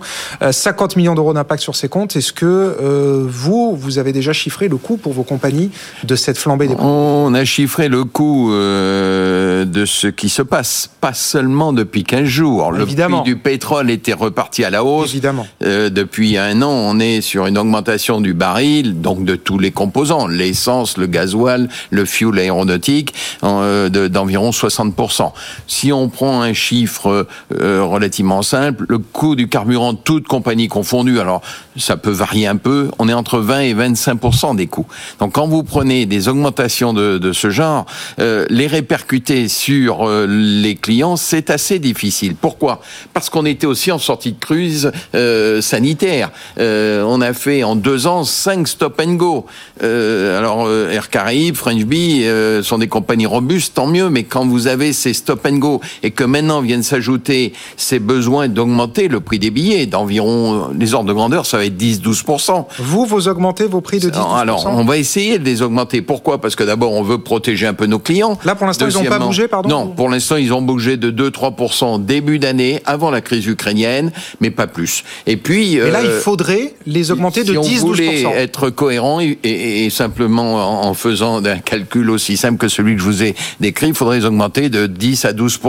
[0.50, 2.16] 50 euh, millions d'euros d'impact sur ces comptes.
[2.16, 5.72] Est-ce que euh, vous, vous avez déjà chiffré le coût pour vos compagnies
[6.04, 6.86] de cette flambée des prix?
[6.86, 12.72] On a chiffré le coût de ce qui se passe, pas seulement depuis 15 jours.
[12.72, 15.12] Le prix du pétrole était reparti à la hausse.
[15.12, 15.48] Évidemment.
[15.62, 20.28] depuis un an, on est sur une augmentation du baril, donc de tous les composants,
[20.28, 25.32] l'essence, le gasoil, le fuel aéronautique euh, de- d'environ 60%.
[25.68, 27.28] Si on prend un chiffre
[27.60, 31.42] euh, relativement simple, le coût du carburant, toute compagnie confondue, alors
[31.78, 34.88] ça peut varier un peu, on est entre 20 et 25% des coûts.
[35.20, 37.86] Donc quand vous prenez des augmentations de, de ce genre,
[38.20, 42.36] euh, les répercuter sur euh, les clients, c'est assez difficile.
[42.36, 42.82] Pourquoi?
[43.14, 46.32] Parce qu'on était aussi en sortie de crise euh, sanitaire.
[46.60, 49.46] Euh, on a fait en deux ans cinq stop and go.
[49.84, 54.10] Euh, alors euh, Air Caraïbes, French Euh, sont des compagnies robustes, tant mieux.
[54.10, 58.48] Mais quand vous avez ces stop and go et que maintenant viennent s'ajouter ces besoins
[58.48, 62.66] d'augmenter le prix des billets d'environ les ordres de grandeur, ça va être 10-12%.
[62.80, 66.02] Vous, vous augmentez vos prix de 10 Alors, on va essayer de les augmenter.
[66.02, 66.40] Pourquoi?
[66.42, 68.38] Parce que d'abord, on veut protéger un peu nos clients.
[68.46, 69.70] Là, pour l'instant, ils ont pas bougé, pardon?
[69.70, 74.52] Non, pour l'instant, ils ont bougé de 2-3% début d'année, avant la crise ukrainienne, mais
[74.52, 75.04] pas plus.
[75.28, 75.76] Et puis...
[75.76, 77.80] Et là, il euh, faudrait les augmenter de si on 10-12%.
[77.80, 82.96] voulait être cohérent et, et- et simplement en, en faisant calcul aussi simple que celui
[82.96, 85.60] que je vous ai décrit, il faudrait les augmenter de 10 à 12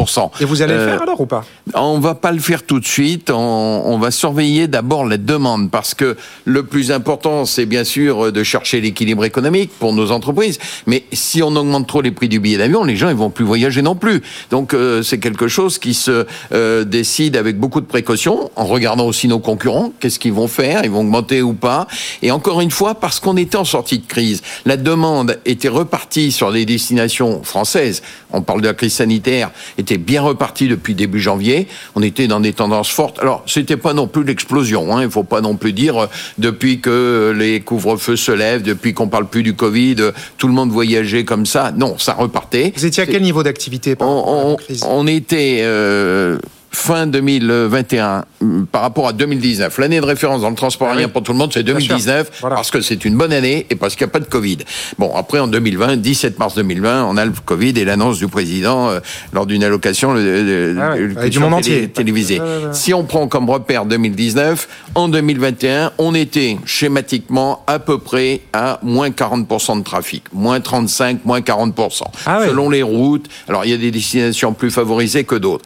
[0.40, 1.44] Et vous allez le Euh, faire alors ou pas?
[1.74, 3.30] on va pas le faire tout de suite.
[3.30, 8.32] On, on va surveiller d'abord la demande parce que le plus important, c'est bien sûr
[8.32, 10.58] de chercher l'équilibre économique pour nos entreprises.
[10.86, 13.44] Mais si on augmente trop les prix du billet d'avion, les gens ils vont plus
[13.44, 14.22] voyager non plus.
[14.50, 19.06] Donc euh, c'est quelque chose qui se euh, décide avec beaucoup de précaution, en regardant
[19.06, 19.92] aussi nos concurrents.
[20.00, 20.84] Qu'est-ce qu'ils vont faire?
[20.84, 21.86] Ils vont augmenter ou pas?
[22.22, 26.32] Et encore une fois, parce qu'on était en sortie de crise, la demande était repartie
[26.32, 28.02] sur les destinations françaises.
[28.32, 31.66] On parle de la crise sanitaire, était bien repartie depuis début janvier.
[31.94, 33.18] On était dans des tendances fortes.
[33.20, 34.94] Alors, c'était pas non plus l'explosion.
[34.96, 35.02] Hein.
[35.02, 36.06] Il faut pas non plus dire euh,
[36.38, 40.54] depuis que les couvre-feux se lèvent, depuis qu'on parle plus du Covid, euh, tout le
[40.54, 41.72] monde voyageait comme ça.
[41.76, 42.72] Non, ça repartait.
[42.76, 44.84] Vous étiez à quel niveau d'activité la On, on- crise?
[44.88, 46.38] on était euh,
[46.74, 49.76] fin 2021 hum, par rapport à 2019.
[49.78, 51.12] L'année de référence dans le transport Ah aérien oui.
[51.12, 51.88] pour tout le monde, c'est Bien sûr.
[51.88, 52.56] 2019 Voilà.
[52.56, 54.58] parce que c'est une bonne année et parce qu'il n'y a pas de Covid.
[54.98, 58.88] Bon, après en 2020, 17 mars 2020, on a le Covid et l'annonce du président
[58.88, 59.00] euh,
[59.32, 61.88] lors d'une allocation le- Ah ouais, du monde entier.
[61.88, 62.40] télévisée.
[62.72, 68.78] Si on prend comme repère 2019, en 2021, on était schématiquement à peu près à
[68.82, 73.26] moins 40% de trafic, moins 35, moins 40%, Ah selon les routes.
[73.48, 75.64] Alors il y a des destinations plus favorisées que d'autres.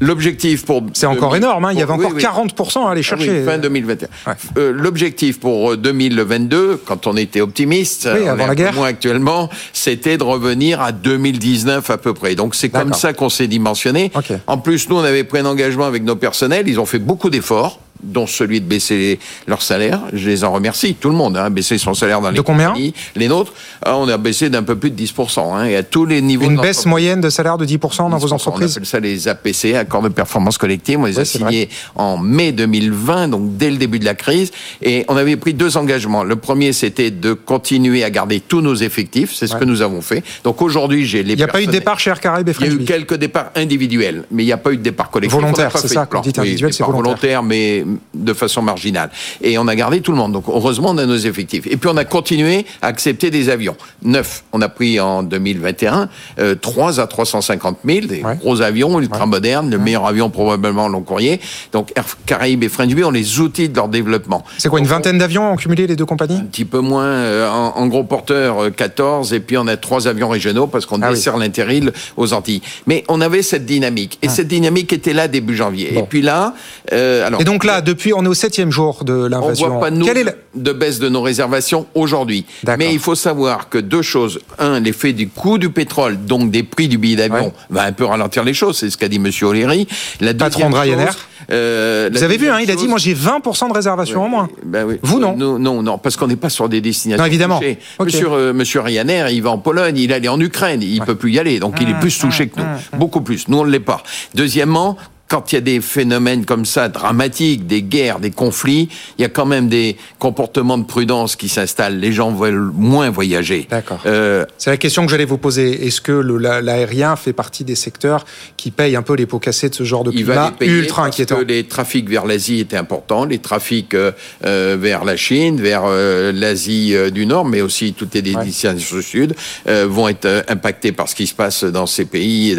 [0.00, 2.22] L'objectif pour C'est encore 2000 énorme, hein, il y avait encore oui.
[2.22, 3.40] 40% à aller Ah chercher.
[3.40, 4.08] oui, fin 2021.
[4.26, 4.32] Ouais.
[4.58, 8.74] Euh, L'objectif pour euh, 2022, quand on était optimiste, Oui, on avant est la guerre.
[8.74, 12.34] moins actuellement, c'était de revenir à 2019 à peu près.
[12.34, 14.10] Donc c'est comme ça qu'on s'est dimensionné.
[14.14, 14.32] Ok.
[14.46, 16.66] En plus, nous, on avait pris un engagement avec nos personnels.
[16.68, 20.00] Ils ont fait beaucoup d'efforts dont celui de baisser leur salaire.
[20.12, 20.94] Je les en remercie.
[20.94, 22.74] Tout le monde a baissé son salaire dans les De combien.
[23.16, 25.54] Les nôtres, ah, on a baissé d'un peu plus de 10%.
[25.54, 28.26] Hein, et à tous les niveaux Une baisse moyenne de salaire de 10% dans vos
[28.28, 30.98] 10%, On entreprises appelle ça les APC, accords de performance collective.
[31.00, 34.14] On les a Ouais, c'est signés en mai 2020, donc dès le début de la
[34.14, 34.50] crise.
[34.82, 36.24] Et on avait pris deux engagements.
[36.24, 39.32] Le premier, c'était de continuer à garder tous nos effectifs.
[39.34, 39.60] C'est ce Ouais.
[39.60, 40.22] que nous avons fait.
[40.44, 42.52] Donc aujourd'hui, j'ai les Il n'y a pas eu de départ chez Air Caraïbes et
[42.60, 45.10] il y a eu quelques départs individuels, mais il n'y a pas eu de départ
[45.10, 45.38] collectif.
[45.38, 47.02] Volontaire, c'est ça, quand Oui, individuel, c'est volontaire.
[47.04, 47.84] volontaire, mais
[48.14, 49.10] de façon marginale.
[49.42, 50.32] Et on a gardé tout le monde.
[50.32, 51.66] Donc heureusement, on a nos effectifs.
[51.66, 53.76] Et puis on a continué à accepter des avions.
[54.02, 54.44] Neuf.
[54.52, 58.36] On a pris en 2021 euh, 3 à 350 000, des Ouais.
[58.36, 61.40] gros avions ultra modernes, le meilleur avion probablement long courrier.
[61.72, 64.44] Donc Air Caraïbes et French Bee ont les outils de leur développement.
[64.58, 66.36] C'est quoi, une Donc, on- vingtaine d'avions en cumulé les deux compagnies?
[66.36, 69.76] Un petit peu moins euh, en, en gros porteur euh, 14 et puis on a
[69.76, 71.14] trois avions régionaux parce qu'on Ah oui.
[71.14, 72.62] dessert l'interil aux Antilles.
[72.86, 75.88] Mais on avait cette dynamique et cette dynamique était là début janvier.
[75.90, 75.94] Ah.
[75.94, 76.00] Bon.
[76.00, 76.54] Et puis là,
[76.92, 79.68] euh, alors Et donc là, depuis, on est au septième jour de on l'invasion.
[79.68, 82.44] voit pas nous Quelle est la- de baisse de nos réservations aujourd'hui.
[82.78, 84.40] Mais il faut savoir que deux choses.
[84.58, 87.52] Un, l'effet du coût du pétrole, donc des prix du billet d'avion, Ouais.
[87.70, 88.78] va un peu ralentir les choses.
[88.78, 89.86] C'est ce qu'a dit Monsieur O'Leary.
[90.20, 91.12] La Patron de Ryanair.
[91.12, 91.22] chose,
[91.52, 94.48] euh, Vous avez vu, hein, il a dit, moi j'ai 20% de réservation en moins.
[94.64, 94.96] ben oui.
[95.02, 97.22] Vous, non Non, non, non, parce qu'on n'est pas sur des destinations.
[97.22, 97.58] Non, évidemment.
[97.58, 97.78] touchées.
[97.98, 98.06] Ok.
[98.06, 101.32] Monsieur, euh, monsieur Ryanair, il va en Pologne, il allait en Ukraine, il peut plus
[101.32, 103.46] y aller, donc il Mmh, est plus touché que nous, beaucoup plus.
[103.48, 104.02] Nous, on ne l'est pas.
[104.34, 104.96] Deuxièmement.
[105.30, 109.24] Quand il y a des phénomènes comme ça dramatiques, des guerres, des conflits, il y
[109.24, 111.98] a quand même des comportements de prudence qui s'installent.
[111.98, 113.68] Les gens veulent moins voyager.
[113.70, 114.00] D'accord.
[114.06, 115.86] Euh, C'est la question que j'allais vous poser.
[115.86, 118.24] Est-ce que l'aérien fait partie des secteurs
[118.56, 121.36] qui payent un peu les pots cassés de ce genre de climat ultra parce inquiétant?
[121.36, 124.12] que les trafics vers l'Asie étaient importants, les trafics euh,
[124.44, 129.02] euh, vers la Chine, vers euh, l'Asie du Nord, mais aussi toutes les destinations du
[129.02, 129.34] Sud
[129.66, 132.56] vont être impactés par ce qui se passe dans ces pays.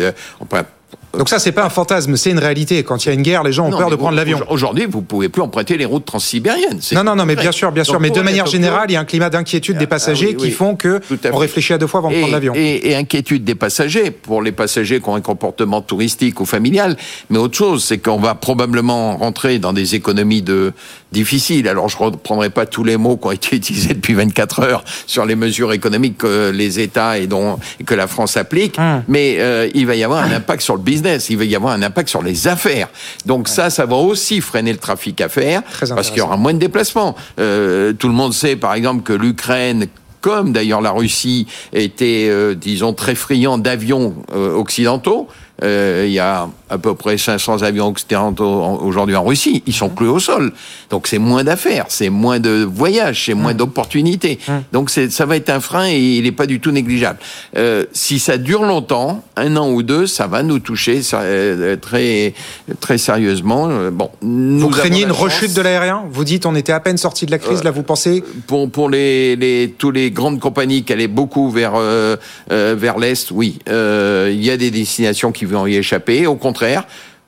[1.18, 2.84] Donc ça, c'est pas un fantasme, c'est une réalité.
[2.84, 4.40] Quand il y a une guerre, les gens ont Non, peur de prendre l'avion.
[4.50, 6.80] Aujourd'hui, vous pouvez plus emprunter les routes transsibériennes.
[6.94, 7.94] Non, non, non, mais bien sûr, bien sûr.
[7.94, 10.36] Donc, mais de manière générale, il y a un climat d'inquiétude des Ah, passagers oui,
[10.38, 11.02] qui font que
[11.32, 12.54] on réfléchit à deux fois avant de prendre l'avion.
[12.56, 16.96] et- et inquiétude des passagers, pour les passagers qui ont un comportement touristique ou familial.
[17.30, 20.72] Mais autre chose, c'est qu'on va probablement rentrer dans des économies de
[21.12, 21.68] difficiles.
[21.68, 25.26] Alors je reprendrai pas tous les mots qui ont été utilisés depuis 24 heures sur
[25.26, 29.04] les mesures économiques que les États et, dont, que la France applique, Hum.
[29.08, 31.74] mais euh, il va y avoir un impact sur le business, il va y avoir
[31.74, 32.90] un impact sur les affaires.
[33.26, 36.54] Donc ça, ça va aussi freiner le trafic affaires, Très parce qu'il y aura moins
[36.54, 37.16] de déplacements.
[37.40, 39.88] Euh, tout le monde sait, par exemple, que l'Ukraine
[40.22, 45.28] comme d'ailleurs la Russie était, euh, disons, très friand d'avions euh, occidentaux.
[45.64, 49.62] Il y a à peu près 500 avions occidentaux en- aujourd'hui en Russie.
[49.68, 50.54] Ils sont plus au sol.
[50.90, 54.40] Donc c'est moins d'affaires, c'est moins de voyages, c'est moins d'opportunités.
[54.72, 57.20] Donc c'est, ça va être un frein et il n'est pas du tout négligeable.
[57.58, 62.34] Euh, si ça dure longtemps, un an ou deux, ça va nous toucher euh, très,
[62.80, 63.68] très sérieusement.
[63.70, 66.04] Euh, Bon, Vous craignez une rechute de l'aérien?
[66.10, 68.24] Vous dites on était à peine sorti de la crise, là vous pensez?
[68.48, 72.16] pour pour les les tous les grandes compagnies qui allaient beaucoup vers euh,
[72.50, 76.28] vers l'est, oui, il y a des destinations qui vont y échapper.
[76.28, 76.61] Au contraire.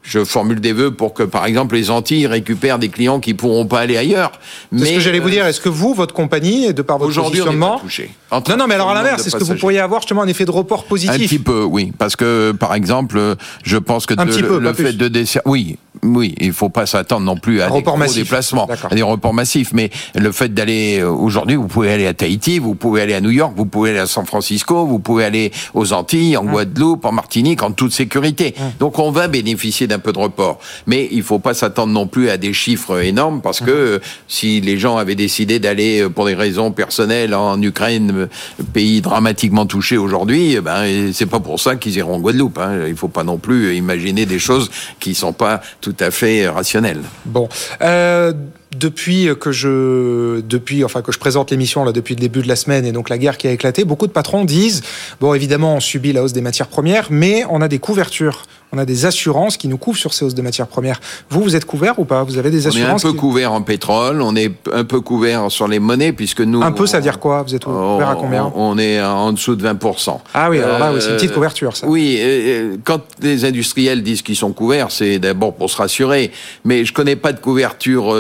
[0.06, 3.66] Je formule des vœux pour que, par exemple, les Antilles récupèrent des clients qui pourront
[3.66, 4.34] pas aller ailleurs.
[4.78, 5.46] C'est ce que j'allais euh, vous dire.
[5.48, 8.12] Est-ce que vous, votre compagnie, de par votre on positionnement, pas touché.
[8.32, 10.52] non, non, mais alors à l'inverse, est-ce que vous pourriez avoir justement un effet de
[10.52, 14.26] report un positif petit peu, oui, parce que par exemple, euh, je pense que Un
[14.26, 14.98] de- petit peu, le pas fait plus.
[14.98, 18.96] de desservir, oui, oui, il faut pas s'attendre non plus à des gros déplacements, à
[18.96, 22.76] des reports massifs, mais le fait d'aller euh, aujourd'hui, vous pouvez aller à Tahiti, vous
[22.76, 25.94] pouvez aller à New York, vous pouvez aller à San Francisco, vous pouvez aller aux
[25.94, 26.48] Antilles, Hum.
[26.48, 28.54] en Guadeloupe, en Martinique, en toute sécurité.
[28.80, 32.30] Donc on va bénéficier d'un peu de report, mais il faut pas s'attendre non plus
[32.30, 33.68] à des chiffres énormes parce Hum.
[33.68, 38.28] que euh, si les gens avaient décidé d'aller euh, pour des raisons personnelles en Ukraine,
[38.74, 42.58] pays dramatiquement touché aujourd'hui, eh ben c'est pas pour ça qu'ils iront en Guadeloupe.
[42.58, 42.88] Hein.
[42.88, 47.02] Il faut pas non plus imaginer des choses qui sont pas tout à fait rationnelles.
[47.26, 47.50] Bon,
[47.82, 48.34] euh,
[48.76, 52.56] depuis que je, depuis, enfin que je présente l'émission là depuis le début de la
[52.56, 54.82] semaine et donc la guerre qui a éclaté, beaucoup de patrons disent
[55.20, 58.44] bon évidemment on subit la hausse des matières premières, mais on a des couvertures,
[58.74, 61.00] on a des assurances qui nous couvrent sur ces hausses de matières premières.
[61.30, 62.24] Vous vous êtes couvert ou pas?
[62.24, 64.84] Vous avez des On est un assurances peu qui- couvert en pétrole, on est un
[64.84, 67.44] peu couvert sur les monnaies puisque nous Un peu, ça veut dire quoi?
[67.44, 68.52] Vous êtes couvert à combien?
[68.56, 70.18] on, est en dessous de 20%.
[70.34, 71.88] Ah oui, alors là, oui, c'est une petite Euh, couverture, ça.
[71.88, 76.32] Oui, euh, euh, quand les industriels disent qu'ils sont couverts, c'est d'abord pour se rassurer.
[76.66, 78.16] Mais je connais pas de couverture.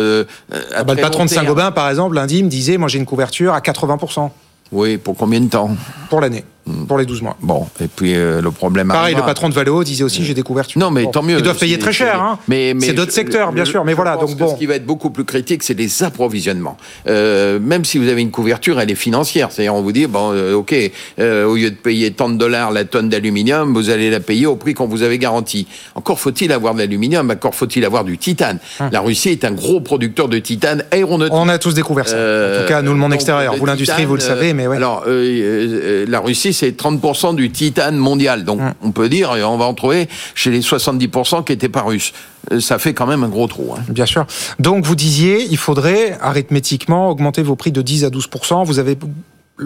[0.75, 1.29] Ah bah, le patron de.
[1.29, 4.29] Saint-Gobain, par exemple, lundi, me disait moi j'ai une couverture à 80%
[4.71, 5.71] Oui, pour combien de temps?
[6.09, 6.43] Pour l'année,
[6.87, 7.35] pour les 12 mois.
[7.41, 10.43] Bon, et puis euh, le problème Pareil, le patron de Valeo disait aussi j'ai des
[10.43, 10.79] couvertures.
[10.79, 11.37] Non, mais Bon, tant mieux.
[11.37, 12.39] Ils doivent payer très cher, hein.
[12.47, 14.15] Mais, mais c'est d'autres secteurs, bien sûr, mais voilà.
[14.15, 14.53] Donc bon.
[14.53, 16.77] Ce qui va être beaucoup plus critique, c'est les approvisionnements.
[17.07, 19.51] Euh, même si vous avez une couverture, elle est financière.
[19.51, 20.73] C'est-à-dire, on vous dit, bon, euh, ok,
[21.19, 24.55] au lieu de payer tant de dollars la tonne d'aluminium, vous allez la payer au
[24.55, 25.67] prix qu'on vous avait garanti.
[25.95, 28.59] Encore faut-il avoir de l'aluminium, encore faut-il avoir du titane.
[28.91, 31.33] La Russie est un gros producteur de titane aéronautique.
[31.35, 32.15] On a tous découvert ça.
[32.15, 33.55] en tout cas, nous, le monde extérieur.
[33.57, 34.77] Vous, l'industrie, vous le savez, mais ouais.
[34.77, 38.43] Alors, la Russie, c'est 30% du titane mondial.
[38.45, 41.81] Donc, on peut dire, et on va en trouver chez les 70% qui n'étaient pas
[41.81, 42.13] russes.
[42.51, 43.73] Euh, Ça fait quand même un gros trou.
[43.77, 43.81] hein.
[43.89, 44.25] Bien sûr.
[44.59, 48.97] Donc, vous disiez, il faudrait arithmétiquement augmenter vos prix de 10 à 12% Vous avez.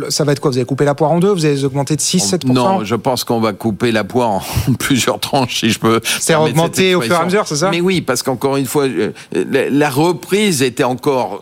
[0.09, 0.51] Ça va être quoi?
[0.51, 1.31] Vous allez couper la poire en deux?
[1.31, 4.41] Vous allez augmenter de 6, 7 Non, je pense qu'on va couper la poire en
[4.79, 6.01] plusieurs tranches, si je peux.
[6.27, 7.71] Permettre augmenter au fur et à mesure, c'est ça?
[7.71, 11.41] Mais oui, parce qu'encore une fois, euh, la, reprise était encore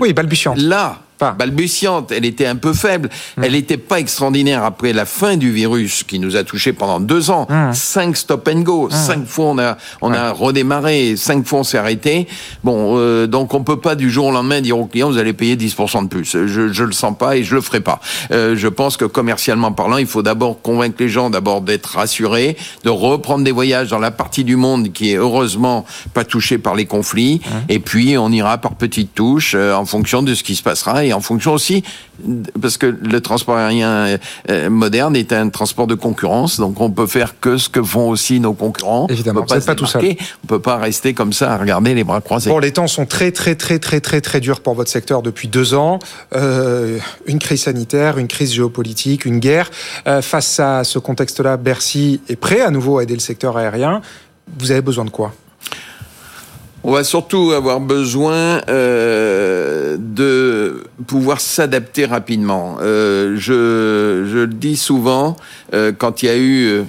[0.00, 0.54] Oui, balbutiant.
[0.58, 1.32] là, Pas.
[1.32, 2.12] balbutiante.
[2.12, 3.10] Elle était un peu faible.
[3.42, 7.30] Elle n'était pas extraordinaire après la fin du virus qui nous a touchés pendant deux
[7.30, 7.46] ans.
[7.72, 8.88] Cinq stop and go.
[8.90, 11.16] Cinq fois on a on a redémarré.
[11.16, 12.28] Cinq fois on s'est arrêté.
[12.64, 15.32] Bon, euh, donc on peut pas du jour au lendemain dire aux clients vous allez
[15.32, 16.24] payer 10% de plus.
[16.46, 18.00] Je je le sens pas et je le ferai pas.
[18.30, 22.56] Euh, je pense que commercialement parlant, il faut d'abord convaincre les gens d'abord d'être rassurés,
[22.84, 26.74] de reprendre des voyages dans la partie du monde qui est heureusement pas touchée par
[26.74, 27.40] les conflits.
[27.68, 31.04] Et puis on ira par petites touches euh, en fonction de ce qui se passera
[31.04, 31.82] et en fonction aussi
[32.60, 34.18] parce que le transport aérien euh,
[34.50, 38.08] euh, moderne est un transport de concurrence, donc on peut faire que ce que font
[38.08, 39.06] aussi nos concurrents.
[39.08, 40.16] Évidemment, on peut pas tout seul.
[40.44, 42.50] On peut pas rester comme ça à regarder les bras croisés.
[42.50, 45.48] Bon, les temps sont très, très, très, très, très, très durs pour votre secteur depuis
[45.48, 45.98] deux ans.
[46.34, 49.70] Euh, une crise sanitaire, une crise géopolitique, une guerre.
[50.06, 54.02] Euh, face à ce contexte-là, Bercy est prêt à nouveau à aider le secteur aérien.
[54.58, 55.32] Vous avez besoin de quoi?
[56.84, 62.76] On va surtout avoir besoin euh, de pouvoir s'adapter rapidement.
[62.80, 65.36] Euh, je, je le dis souvent,
[65.74, 66.84] euh, quand il y a eu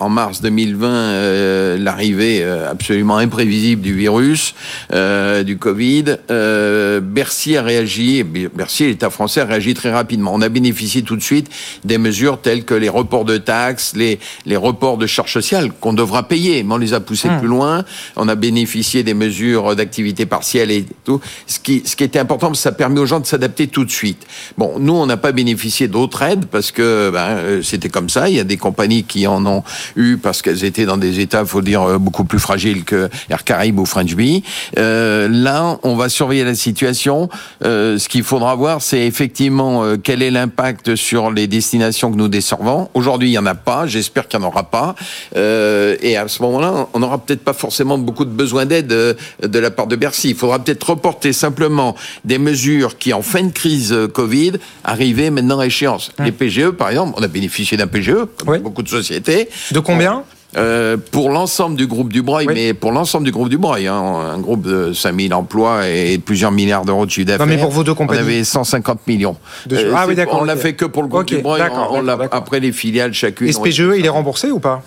[0.00, 4.54] en mars 2020 euh, l'arrivée euh, absolument imprévisible du virus,
[4.92, 10.32] euh, du Covid, euh, Bercy a réagi, Bercy, l'État français a réagi très rapidement.
[10.34, 11.48] On a bénéficié tout de suite
[11.84, 15.92] des mesures telles que les reports de taxes, les, les reports de charges sociales qu'on
[15.92, 17.38] devra payer, mais on les a poussés Hmm.
[17.38, 17.84] plus loin.
[18.16, 21.20] On a bénéficié des mesures d'activité partielle et tout.
[21.46, 23.84] Ce qui, ce qui était important, parce que ça permet aux gens de s'adapter tout
[23.84, 24.26] de suite.
[24.58, 28.28] Bon, nous, on n'a pas bénéficié d'autres aides parce que ben, euh, c'était comme ça.
[28.28, 29.62] Il y a des compagnies qui en ont
[29.96, 33.44] eu parce qu'elles étaient dans des états, faut dire, euh, beaucoup plus fragiles que Air
[33.44, 34.42] Caraïbes ou French Bee.
[34.78, 37.28] Euh, là, on va surveiller la situation.
[37.64, 42.16] Euh, ce qu'il faudra voir, c'est effectivement euh, quel est l'impact sur les destinations que
[42.16, 42.88] nous desservons.
[42.94, 43.86] Aujourd'hui, il y en a pas.
[43.86, 44.94] J'espère qu'il n'y en aura pas.
[45.36, 49.14] Euh, et à ce moment-là, on n'aura peut-être pas forcément beaucoup de besoin d'aide euh,
[49.42, 50.30] de la part de Bercy.
[50.30, 54.52] Il faudra peut-être reporter simplement des mesures qui, en fin de crise Covid,
[54.84, 56.12] arrivaient maintenant à échéance.
[56.24, 58.58] Les PGE, par exemple, on a bénéficié d'un PGE, comme Oui.
[58.58, 59.48] beaucoup de sociétés.
[59.80, 60.22] De combien
[60.56, 62.54] Euh, pour l'ensemble du groupe Dubreuil, Oui.
[62.56, 63.94] mais pour l'ensemble du groupe Dubreuil, hein,
[64.34, 67.46] un groupe de 5000 emplois et plusieurs milliards d'euros de chiffre d'affaires.
[67.46, 68.18] mais pour vos deux On compagnies.
[68.18, 69.36] avait 150 millions.
[69.66, 71.60] De- Euh, Ah oui, d'accord, On l'a fait que pour le groupe Ok, Dubreuil.
[71.62, 72.38] d'accord, on- on l'a- d'accord, d'accord.
[72.40, 73.46] après les filiales chacune.
[73.46, 74.82] Et ce PGE, il est remboursé ou pas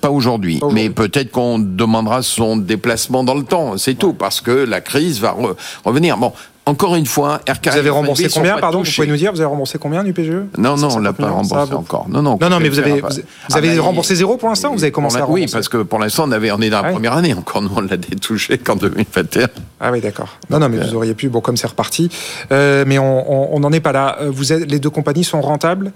[0.00, 4.50] Pas aujourd'hui, mais peut-être qu'on demandera son déplacement dans le temps, c'est tout, parce que
[4.50, 6.16] la crise va re- revenir.
[6.16, 6.32] Bon,
[6.66, 9.48] encore une fois, RKI Vous avez remboursé combien, pardon Vous pouvez nous dire Vous avez
[9.50, 12.08] remboursé combien du PGE Non, non, on 150 l'a pas ça, remboursé encore.
[12.08, 12.38] Non, non.
[12.40, 14.70] Non, non, on mais vous avez, vous, vous Ah, avez bah, remboursé zéro pour l'instant
[14.70, 16.70] ou vous avez commencé à Oui, rembourser parce que pour l'instant, on, avait, on est
[16.70, 16.94] dans la Ah oui.
[16.94, 17.34] première année.
[17.34, 19.48] Encore, nous, on l'a détouché qu'en 2021.
[19.80, 20.38] Ah oui, d'accord.
[20.48, 22.08] Non, non, mais vous auriez pu, bon, comme c'est reparti.
[22.50, 24.16] Euh, mais on n'en est pas là.
[24.22, 25.92] Euh, Vous êtes, les deux compagnies sont rentables?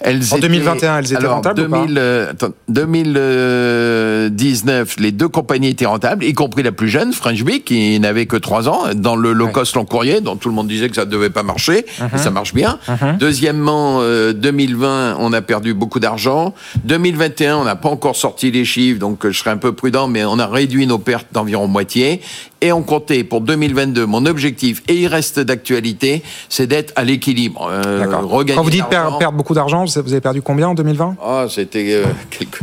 [0.00, 5.28] Elles En 2021, elles étaient alors, rentables ou pas 2000, euh, attends, 2019, les deux
[5.28, 8.82] compagnies étaient rentables, y compris la plus jeune, French Bee, qui n'avait que 3 ans,
[8.94, 11.30] dans le low cost long courrier, dont tout le monde disait que ça ne devait
[11.30, 12.08] pas marcher, Mhm.
[12.14, 12.78] et ça marche bien.
[13.18, 16.54] Deuxièmement, euh, 2020, on a perdu beaucoup d'argent.
[16.84, 20.08] 2021, on n'a pas encore sorti les chiffres, donc euh, je serai un peu prudent,
[20.08, 22.20] mais on a réduit nos pertes d'environ moitié.
[22.62, 27.68] Et on comptait pour 2022, mon objectif, et il reste d'actualité, c'est d'être à l'équilibre.
[27.70, 31.88] Euh, Quand vous dites perdre beaucoup d'argent, vous avez perdu combien en 2020 Ah, c'était
[31.92, 32.60] euh, quelques.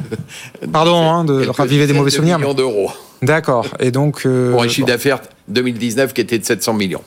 [0.71, 2.39] Pardon, hein, de quelques raviver des mauvais souvenirs.
[2.39, 2.89] millions d'euros.
[3.21, 3.65] D'accord.
[3.79, 4.21] Et donc.
[4.25, 5.19] euh, Pour un chiffre d'affaires
[5.49, 7.01] 2019 qui était de 700 millions.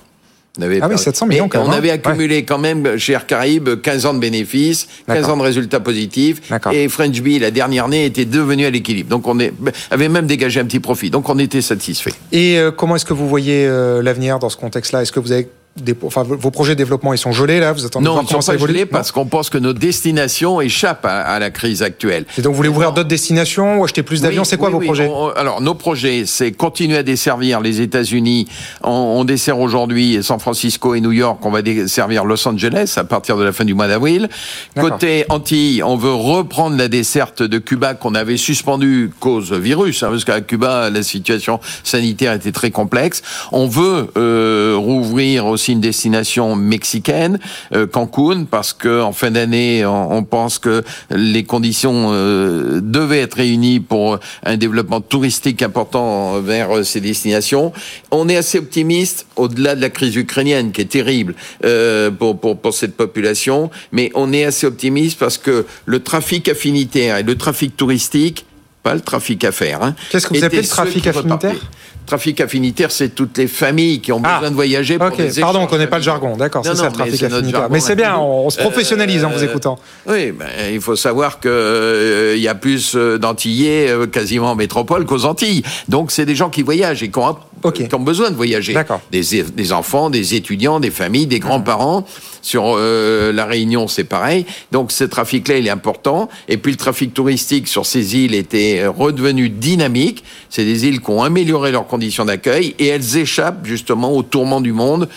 [0.58, 1.02] On avait Ah oui, perdu.
[1.02, 4.14] 700 millions Mais quand même, On avait accumulé quand même chez Air Caraïbes 15 ans
[4.14, 5.30] de bénéfices, 15 D'accord.
[5.30, 6.42] ans de résultats positifs.
[6.72, 9.08] Et French Bee, la dernière année, était devenu à l'équilibre.
[9.08, 9.52] Donc on est,
[9.90, 11.08] avait même dégagé un petit profit.
[11.10, 12.12] Donc on était satisfait.
[12.32, 15.02] Et euh, comment est-ce que vous voyez euh, l'avenir dans ce contexte-là?
[15.02, 15.48] Est-ce que vous avez
[15.80, 18.26] des, enfin, vos projets de développement, ils sont gelés là Vous attendez de Non, ils
[18.26, 21.82] comment sont pas gelés parce qu'on pense que nos destinations échappent à, à la crise
[21.82, 22.26] actuelle.
[22.36, 24.42] Et donc vous voulez ouvrir d'autres destinations ou acheter plus d'avions?
[24.42, 24.86] Oui, C'est quoi oui, vos oui.
[24.86, 25.08] projets?
[25.10, 28.48] On- Alors, nos projets, c'est continuer à desservir les États-Unis.
[28.82, 31.38] On, on dessert aujourd'hui San Francisco et New York.
[31.44, 34.28] On va desservir Los Angeles à partir de la fin du mois d'avril.
[34.78, 40.08] Côté Antilles, on veut reprendre la desserte de Cuba qu'on avait suspendue cause virus, hein,
[40.10, 43.22] parce qu'à Cuba, la situation sanitaire était très complexe.
[43.52, 47.38] On veut euh, rouvrir aussi une destination mexicaine,
[47.72, 53.20] euh, Cancun, parce que en fin d'année, on, on pense que les conditions euh, devaient
[53.20, 57.72] être réunies pour un développement touristique important vers euh, ces destinations.
[58.10, 61.34] On est assez optimiste au-delà de la crise ukrainienne qui est terrible
[61.64, 66.48] euh, pour, pour, pour cette population, mais on est assez optimiste parce que le trafic
[66.48, 68.46] affinitaire et le trafic touristique
[68.82, 69.82] pas le trafic affaires.
[69.82, 71.60] Hein, Qu'est-ce que vous appelez le trafic affinitaire repartaient.
[72.06, 75.40] Trafic affinitaire, c'est toutes les familles qui ont Ah, besoin de voyager pour Ok, des
[75.40, 76.36] pardon, on connaît pas le jargon.
[76.36, 77.68] D'accord, c'est ça le trafic affinitaire.
[77.70, 79.78] Mais c'est bien, on, on se professionnalise en vous Euh, écoutant.
[80.06, 84.50] Oui, ben, il faut savoir que euh, il y a plus euh, d'Antillais euh, quasiment
[84.50, 85.62] en métropole qu'aux Antilles.
[85.88, 87.88] Donc c'est des gens qui voyagent et qui ont, Ok.
[87.88, 88.74] qui ont besoin de voyager.
[89.10, 92.04] Des, des enfants, des étudiants, des familles, des grands-parents.
[92.44, 94.46] Sur euh, la Réunion, c'est pareil.
[94.72, 96.28] Donc ce trafic-là, il est important.
[96.48, 100.24] Et puis le trafic touristique sur ces îles était euh, redevenu dynamique.
[100.50, 104.60] C'est des îles qui ont amélioré leurs conditions d'accueil et elles échappent justement au tourment
[104.60, 105.08] du monde.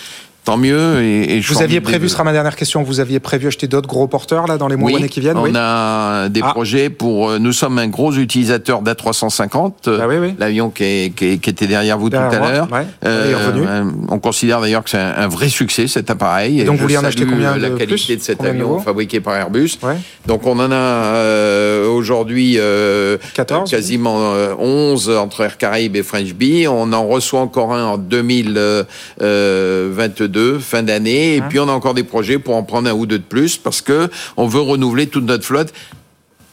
[0.46, 1.02] Tant mieux.
[1.02, 3.88] Et, et Vous aviez prévu, ce sera ma dernière question, vous aviez prévu acheter d'autres
[3.90, 6.52] gros porteurs là dans les mois ou années qui viennent on oui a des Ah.
[6.52, 7.30] projets pour.
[7.32, 10.36] euh, Nous sommes un gros utilisateur d'A350, euh, Ah oui, oui.
[10.38, 12.68] l'avion qui, qui qui était derrière vous Derrière tout à l'heure.
[12.72, 12.86] ouais.
[13.04, 13.66] Revenu.
[13.68, 16.62] euh, on considère d'ailleurs que c'est un, un vrai succès cet appareil.
[16.62, 18.52] Et donc, je vous voulez en acheter combien La de qualité plus de cet Combien
[18.52, 19.72] avion fabriqué par Airbus.
[19.82, 19.96] Ouais.
[20.28, 26.04] Donc on en a euh, aujourd'hui euh, 14, quasiment euh, 11 entre Air Caraïbes et
[26.04, 26.68] French Bee.
[26.68, 31.36] On en reçoit encore un en 2022, fin d'année.
[31.36, 31.46] Et Hein?
[31.50, 33.82] puis on a encore des projets pour en prendre un ou deux de plus parce
[33.82, 35.74] que on veut renouveler toute notre flotte.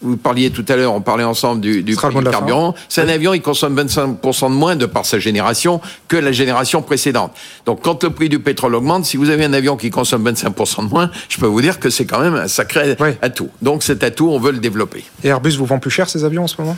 [0.05, 2.75] vous parliez tout à l'heure, on parlait ensemble du, du du carburant.
[2.89, 6.83] C'est un avion, il consomme 25% de moins de par sa génération que la génération
[6.83, 7.31] précédente.
[7.67, 10.87] Donc, quand le prix du pétrole augmente, si vous avez un avion qui consomme 25%
[10.89, 13.49] de moins, je peux vous dire que c'est quand même un sacré atout.
[13.63, 15.05] Donc, cet atout, on veut le développer.
[15.23, 16.77] Et Airbus vous vend plus cher ces avions en ce moment?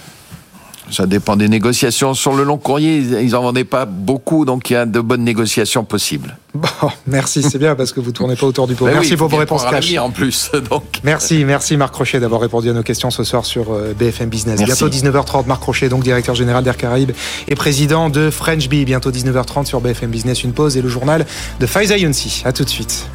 [0.91, 2.15] Ça dépend des négociations.
[2.15, 5.01] Sur le long courrier, ils- ils en vendaient pas beaucoup, donc il y a de
[5.01, 6.37] bonnes négociations possibles.
[6.55, 6.69] Bon,
[7.07, 8.85] merci, c'est bien parce que vous tournez pas autour du pot.
[8.85, 9.97] Ben merci oui, pour vos réponses cash.
[9.99, 10.51] en plus.
[10.71, 10.85] Donc.
[11.03, 14.61] Merci, merci Marc Crochet d'avoir répondu à nos questions ce soir sur euh, BFM Business.
[14.61, 14.85] Merci.
[14.85, 17.13] Bientôt 19h30, Marc Crochet, donc directeur général d'Air Caraïbes
[17.49, 18.85] et président de French Bee.
[18.85, 21.27] Bientôt 19h30 sur BFM Business, une pause et le journal
[21.61, 22.43] de Faiza Younsi.
[22.45, 23.07] À tout de suite.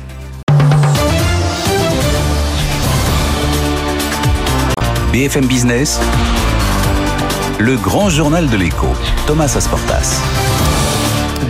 [5.11, 5.99] BFM Business,
[7.59, 8.87] le grand journal de l'écho,
[9.27, 10.48] Thomas Asportas.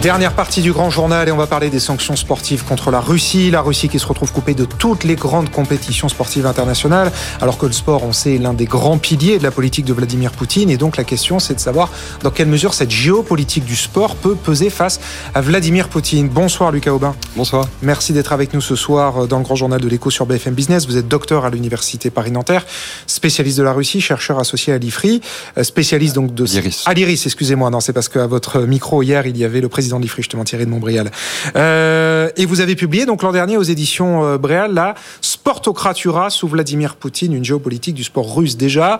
[0.01, 3.51] Dernière partie du grand journal et on va parler des sanctions sportives contre la Russie.
[3.51, 7.65] La Russie qui se retrouve coupée de toutes les grandes compétitions sportives internationales, alors que
[7.65, 10.69] le sport, on sait, est l'un des grands piliers de la politique de Vladimir Poutine.
[10.69, 11.89] Et donc la question, c'est de savoir
[12.23, 15.01] dans quelle mesure cette géopolitique du sport peut peser face
[15.35, 16.29] à Vladimir Poutine.
[16.29, 17.13] Bonsoir Lucas Aubin.
[17.35, 17.67] Bonsoir.
[17.81, 20.87] Merci d'être avec nous ce soir dans le grand journal de l'écho sur BFM Business.
[20.87, 22.65] Vous êtes docteur à l'université Paris-Nanterre,
[23.05, 25.19] spécialiste de la Russie, chercheur associé à l'IFRI,
[25.57, 26.45] euh, spécialiste donc de...
[26.85, 27.69] À l'IRIS, excusez-moi.
[27.69, 30.43] Non, c'est parce qu'à votre micro hier, il y avait le président de l'IFRI, justement
[30.43, 31.09] Thierry de Montbrial.
[31.55, 36.47] Euh, et vous avez publié donc l'an dernier aux éditions euh, Bréal la Sportocratura sous
[36.47, 38.99] Vladimir Poutine, une géopolitique du sport russe déjà.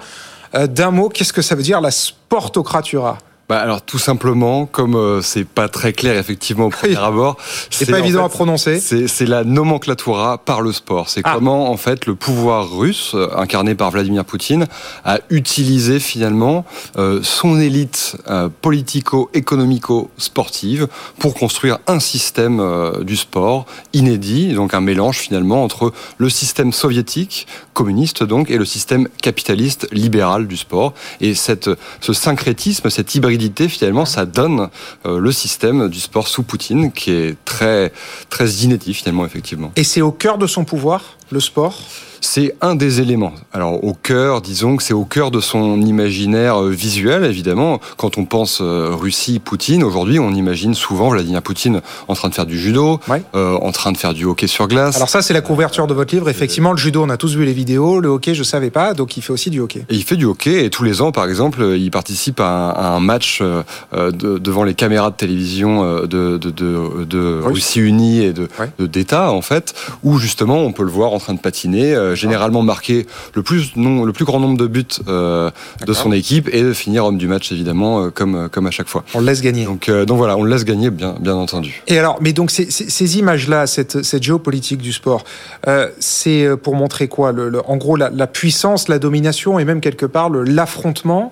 [0.55, 3.17] Euh, D'un mot, qu'est-ce que ça veut dire la Sportocratura?
[3.49, 7.35] Bah alors tout simplement, comme euh, c'est pas très clair effectivement au premier abord,
[7.71, 8.79] C'est pas en évident fait, à prononcer.
[8.79, 11.09] C'est c'est la nomenclatura par le sport.
[11.09, 11.31] C'est Ah.
[11.33, 14.67] comment en fait le pouvoir russe euh, incarné par Vladimir Poutine
[15.03, 16.63] a utilisé finalement
[16.99, 20.87] euh, son élite euh, politico-économico-sportive
[21.17, 26.71] pour construire un système euh, du sport inédit, donc un mélange finalement entre le système
[26.71, 30.93] soviétique communiste donc et le système capitaliste libéral du sport.
[31.19, 33.38] Et cette, ce syncrétisme, cette hybridité
[33.69, 34.69] finalement, ça donne
[35.05, 37.91] euh, le système du sport sous Poutine qui est très
[38.29, 39.71] très inédit finalement effectivement.
[39.75, 41.75] Et c'est au cœur de son pouvoir, le sport?
[42.21, 43.33] C'est un des éléments.
[43.53, 47.79] Alors au cœur, disons que c'est au cœur de son imaginaire euh, visuel, évidemment.
[47.97, 52.33] Quand on pense euh, Russie, Poutine, aujourd'hui, on imagine souvent Vladimir Poutine en train de
[52.35, 53.23] faire du judo, Ouais.
[53.35, 54.95] euh, en train de faire du hockey sur glace.
[54.97, 56.29] Alors ça, c'est la couverture de votre livre.
[56.29, 57.99] Effectivement, le judo, on a tous vu les vidéos.
[57.99, 58.93] Le hockey, je savais pas.
[58.93, 59.85] Donc, il fait aussi du hockey.
[59.89, 62.69] Et il fait du hockey et tous les ans, par exemple, il participe à un,
[62.71, 63.63] à un match euh,
[64.11, 67.53] de- devant les caméras de télévision de, de, de, de Oui.
[67.53, 68.87] Russie unie et de Ouais.
[68.87, 72.61] d'État en fait, où justement on peut le voir en train de patiner, euh, généralement
[72.61, 75.49] marquer le plus non, le plus grand nombre de buts euh,
[75.85, 78.87] de son équipe et de finir homme du match évidemment euh, comme comme à chaque
[78.87, 79.03] fois.
[79.13, 79.65] On le laisse gagner.
[79.65, 81.83] Donc euh, donc voilà, on le laisse gagner bien bien entendu.
[81.87, 85.23] Et alors, mais donc ces, ces- ces images-là, cette, cette géopolitique du sport,
[85.67, 87.31] euh, c'est euh, pour montrer quoi?
[87.31, 91.31] Le, le- En gros, la, la puissance, la domination et même quelque part l'affrontement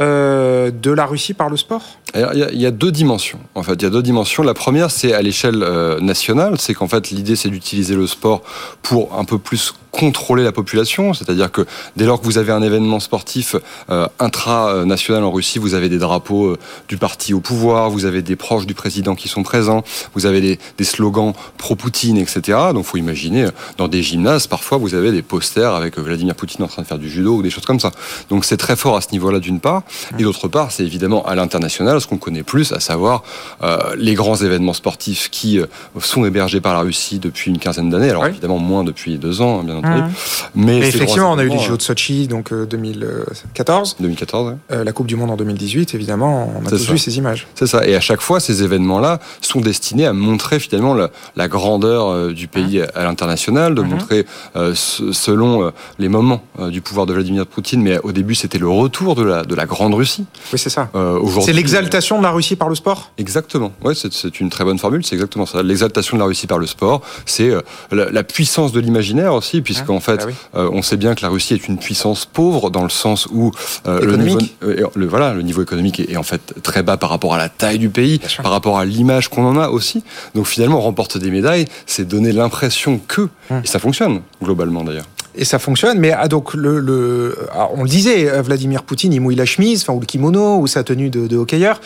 [0.00, 1.82] euh, de la Russie par le sport?
[2.14, 3.38] Il y, a, il y a deux dimensions.
[3.54, 4.42] En fait, il y a deux dimensions.
[4.42, 6.54] La première, c'est à l'échelle euh, nationale.
[6.58, 8.42] C'est qu'en fait, l'idée, c'est d'utiliser le sport
[8.82, 11.14] pour un peu plus contrôler la population.
[11.14, 11.64] C'est-à-dire que
[11.96, 13.56] dès lors que vous avez un événement sportif
[13.90, 18.20] euh, intra-national en Russie, vous avez des drapeaux euh, du parti au pouvoir, vous avez
[18.22, 19.82] des proches du président qui sont présents,
[20.14, 22.58] vous avez des, des slogans pro-Poutine, etc.
[22.74, 26.34] Donc, faut imaginer, euh, dans des gymnases, parfois, vous avez des posters avec euh, Vladimir
[26.34, 27.90] Poutine en train de faire du judo ou des choses comme ça.
[28.28, 29.82] Donc, c'est très fort à ce niveau-là, d'une part.
[30.18, 33.22] Et d'autre part, c'est évidemment à l'international ce qu'on connaît plus, à savoir
[33.62, 35.60] euh, les grands événements sportifs qui
[36.00, 38.10] sont hébergés par la Russie depuis une quinzaine d'années.
[38.10, 38.28] Alors Oui.
[38.28, 39.85] évidemment moins depuis deux ans, hein, bien entendu.
[39.94, 40.10] Mhm.
[40.54, 44.48] Mais Effectivement, on a eu les JO de Sochi, donc euh, 2014, euh, 2014.
[44.50, 44.56] ouais.
[44.72, 46.92] euh, la Coupe du Monde en 2018, évidemment, on a tous ça.
[46.92, 47.46] vu ces images.
[47.54, 47.86] C'est ça.
[47.86, 52.32] Et à chaque fois, ces événements-là sont destinés à montrer finalement la, la grandeur euh,
[52.32, 53.88] du pays à l'international, de Mhm.
[53.90, 54.26] montrer
[54.56, 57.82] euh, ce- selon euh, les moments euh, du pouvoir de Vladimir Poutine.
[57.82, 60.24] Mais au début, c'était le retour de la, de la grande Russie.
[60.52, 60.88] Oui, c'est ça.
[60.94, 63.10] Euh, aujourd'hui, C'est l'exaltation de la Russie par le sport?
[63.18, 63.72] Exactement.
[63.84, 65.04] Ouais, c'est, c'est une très bonne formule.
[65.04, 65.62] C'est exactement ça.
[65.62, 67.60] L'exaltation de la Russie par le sport, c'est euh,
[67.92, 70.32] la, la puissance de l'imaginaire aussi, puisqu'en fait, Ah oui.
[70.54, 73.50] euh, on sait bien que la Russie est une puissance pauvre dans le sens où
[73.86, 74.56] euh, le niveau, Économique.
[74.62, 77.38] euh, le, voilà, le niveau économique est, est en fait très bas par rapport à
[77.38, 78.42] la taille du pays, Bien sûr.
[78.44, 80.04] par rapport à l'image qu'on en a aussi.
[80.36, 83.60] Donc finalement, remporter des médailles, c'est donner l'impression que, Hum.
[83.64, 85.06] et ça fonctionne globalement d'ailleurs.
[85.38, 89.20] Et ça fonctionne, mais ah, donc le, le ah, on le disait, Vladimir Poutine, il
[89.20, 91.78] mouille la chemise, enfin ou le kimono ou sa tenue de, de hockeyeur,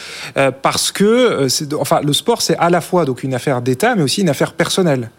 [0.62, 4.20] parce que enfin le sport c'est à la fois donc une affaire d'État, mais aussi
[4.20, 5.10] une affaire personnelle.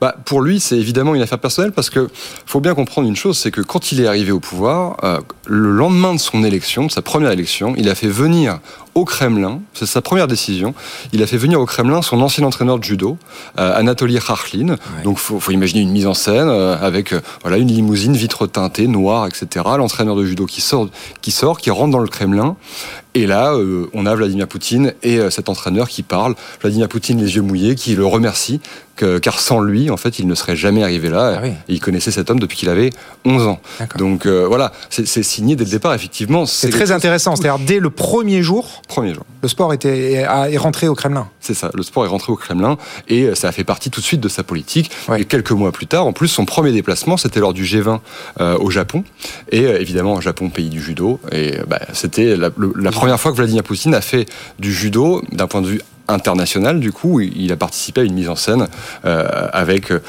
[0.00, 2.08] Bah, pour lui, c'est évidemment une affaire personnelle parce que
[2.44, 5.70] faut bien comprendre une chose, c'est que quand il est arrivé au pouvoir, euh, le
[5.70, 8.60] lendemain de son élection, de sa première élection, il a fait venir
[8.96, 10.74] au Kremlin, c'est sa première décision,
[11.12, 13.18] il a fait venir au Kremlin son ancien entraîneur de judo,
[13.58, 14.76] euh, Anatoly Kharlin.
[15.04, 18.46] Donc faut, faut imaginer une mise en scène euh, avec euh, voilà une limousine vitre
[18.46, 19.64] teintée, noire, etc.
[19.76, 20.88] L'entraîneur de judo qui sort,
[21.20, 22.56] qui sort, qui rentre dans le Kremlin.
[23.14, 26.34] Et là, euh, on a Vladimir Poutine et cet entraîneur qui parle.
[26.62, 28.60] Vladimir Poutine, les yeux mouillés, qui le remercie,
[28.94, 31.36] que- car sans lui, en fait, il ne serait jamais arrivé là.
[31.38, 31.48] Ah oui.
[31.68, 32.90] Et il connaissait cet homme depuis qu'il avait
[33.24, 33.58] 11 ans.
[33.96, 36.44] Donc euh, voilà, c'est signé dès le départ, effectivement.
[36.44, 37.36] C'est très intéressant.
[37.36, 41.28] C'est-à-dire, dès le premier jour, Le sport était, est rentré au Kremlin.
[41.40, 42.76] C'est ça, le sport est rentré au Kremlin
[43.08, 44.90] et euh, ça a fait partie tout de suite de sa politique.
[45.08, 45.22] Ouais.
[45.22, 48.00] Et quelques mois plus tard, en plus, son premier déplacement, c'était lors du G20
[48.40, 49.04] euh, au Japon.
[49.50, 51.20] Et euh, évidemment, Japon, pays du judo.
[51.32, 52.50] Et bah, c'était la
[52.90, 54.26] première fois que Vladimir Poutine a fait
[54.58, 58.28] du judo d'un point de vue international du coup il a participé à une mise
[58.28, 58.68] en scène
[59.04, 60.00] euh, avec euh,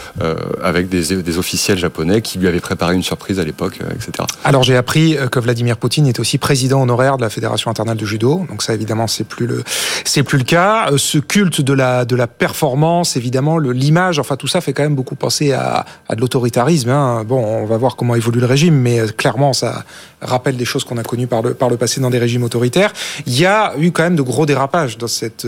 [0.64, 4.12] avec des, des officiels japonais qui lui avaient préparé une surprise à l'époque euh, etc
[4.44, 8.06] Alors j'ai appris que Vladimir Poutine est aussi président honoraire de la Fédération internationale de
[8.06, 8.46] judo.
[8.50, 9.64] Donc ça évidemment c'est plus le
[10.06, 10.90] c'est plus le cas.
[10.98, 14.96] Ce culte de la de la performance, évidemment l'image, enfin tout ça fait quand même
[14.96, 16.90] beaucoup penser à, de l'autoritarisme.
[16.90, 17.24] hein.
[17.26, 19.86] Bon, on va voir comment évolue le régime, mais clairement ça
[20.22, 22.94] rappelle des choses qu'on a connues par le par le passé dans des régimes autoritaires.
[23.26, 25.46] Il y a eu quand même de gros dérapages dans cette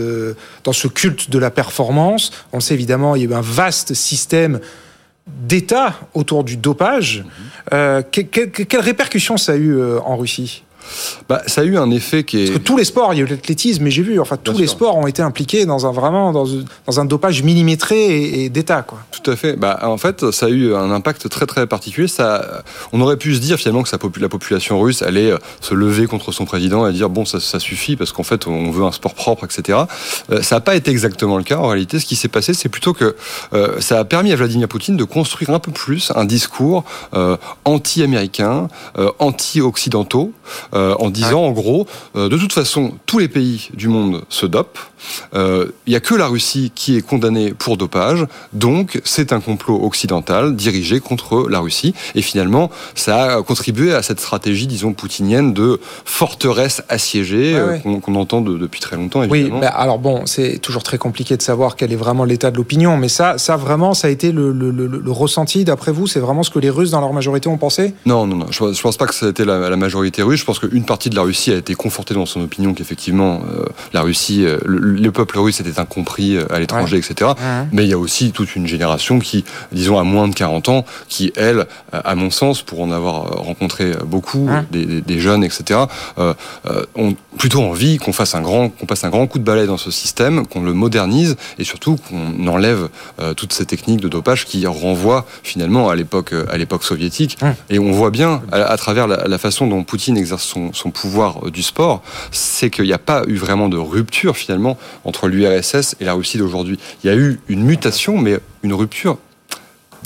[0.64, 2.30] dans ce culte de la performance.
[2.52, 4.60] On le sait évidemment, il y a eu un vaste système
[5.26, 7.24] d'État autour du dopage.
[7.72, 10.64] Euh, que- que- que- quelles répercussions ça a eu euh, en Russie?
[11.28, 13.20] Bah, ça a eu un effet qui est Parce que tous les sports, il y
[13.20, 14.76] a eu l'athlétisme, mais j'ai vu, enfin tous Bien les sûr.
[14.76, 16.46] sports ont été impliqués dans un vraiment dans,
[16.86, 18.98] dans un dopage millimétré et, et d'État, quoi.
[19.10, 19.56] Tout à fait.
[19.56, 22.08] Bah, en fait, ça a eu un impact très très particulier.
[22.08, 22.62] Ça,
[22.92, 26.06] on aurait pu se dire finalement que sa la population russe allait euh, se lever
[26.06, 28.92] contre son président et dire bon ça, ça suffit parce qu'en fait on veut un
[28.92, 29.78] sport propre, etc.
[30.30, 31.58] Euh, ça n'a pas été exactement le cas.
[31.58, 33.14] En réalité, ce qui s'est passé, c'est plutôt que
[33.52, 36.84] euh, ça a permis à Vladimir Poutine de construire un peu plus un discours
[37.14, 38.68] euh, anti-américain,
[39.18, 40.32] anti-occidentaux,
[40.80, 44.46] euh, en disant en gros, euh, de toute façon, tous les pays du monde se
[44.46, 44.80] dopent.
[45.34, 49.40] Euh, Il y a que la Russie qui est condamnée pour dopage, donc c'est un
[49.40, 51.94] complot occidental dirigé contre la Russie.
[52.14, 58.00] Et finalement, ça a contribué à cette stratégie, disons, poutinienne de forteresse assiégée euh, ouais.
[58.02, 59.22] qu'on entend de- depuis très longtemps.
[59.30, 62.56] Oui, bah, alors bon, c'est toujours très compliqué de savoir quel est vraiment l'état de
[62.58, 66.06] l'opinion, mais ça, ça vraiment, ça a été le, le- le- le ressenti d'après vous,
[66.06, 67.94] c'est vraiment ce que les Russes dans leur majorité ont pensé?
[68.06, 68.46] Non, non, non.
[68.50, 70.40] Je, je pense pas que ça a été la, la majorité russe.
[70.40, 73.64] Je pense qu'une partie de la Russie a été confortée dans son opinion qu'effectivement, euh,
[73.92, 77.32] la Russie, euh, le, le peuple russe était incompris euh, à l'étranger, etc.
[77.72, 80.84] Mais il y a aussi toute une génération qui, disons, a moins de 40 ans,
[81.08, 85.80] qui, elle, à mon sens, pour en avoir rencontré beaucoup, des, des- des jeunes, etc.,
[86.94, 89.76] ont plutôt envie qu'on fasse un grand, qu'on passe un grand coup de balai dans
[89.76, 92.88] ce système, qu'on le modernise et surtout qu'on enlève
[93.36, 97.38] toutes ces techniques de dopage qui renvoient finalement à l'époque, à l'époque soviétique.
[97.70, 100.90] Et on voit bien à, à travers la, la façon dont Poutine exerce son, son
[100.90, 105.28] pouvoir euh, du sport, c'est qu'il n'y a pas eu vraiment de rupture finalement entre
[105.28, 106.78] l'URSS et la Russie d'aujourd'hui.
[107.02, 109.18] Il y a eu une mutation, mais une rupture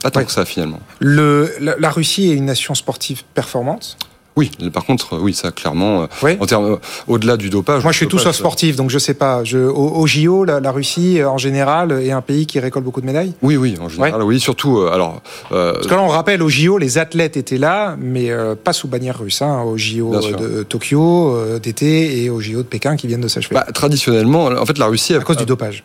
[0.03, 0.27] pas tant Ouais.
[0.27, 0.81] que ça finalement.
[0.99, 3.97] Le, la, la Russie est une nation sportive performante.
[4.37, 6.37] Oui, par contre, oui, ça clairement, euh, Oui.
[6.41, 6.77] en termes, euh,
[7.07, 7.83] au-delà du dopage.
[7.85, 9.45] Moi, je suis tout sauf sportif, donc je sais pas.
[9.45, 12.85] Je, au, au JO, la, la Russie, euh, en général, est un pays qui récolte
[12.85, 13.33] beaucoup de médailles.
[13.43, 15.21] Oui, oui, en général, oui, surtout, alors,
[15.53, 18.73] euh, Parce que là, on rappelle, au JO, les athlètes étaient là, mais euh, pas
[18.73, 19.41] sous bannière russe.
[19.41, 23.29] Hein, au JO de Tokyo euh, d'été et au JO de Pékin qui viennent de
[23.29, 23.55] s'achever.
[23.55, 25.85] bah, traditionnellement, en fait, la Russie a, à cause du dopage.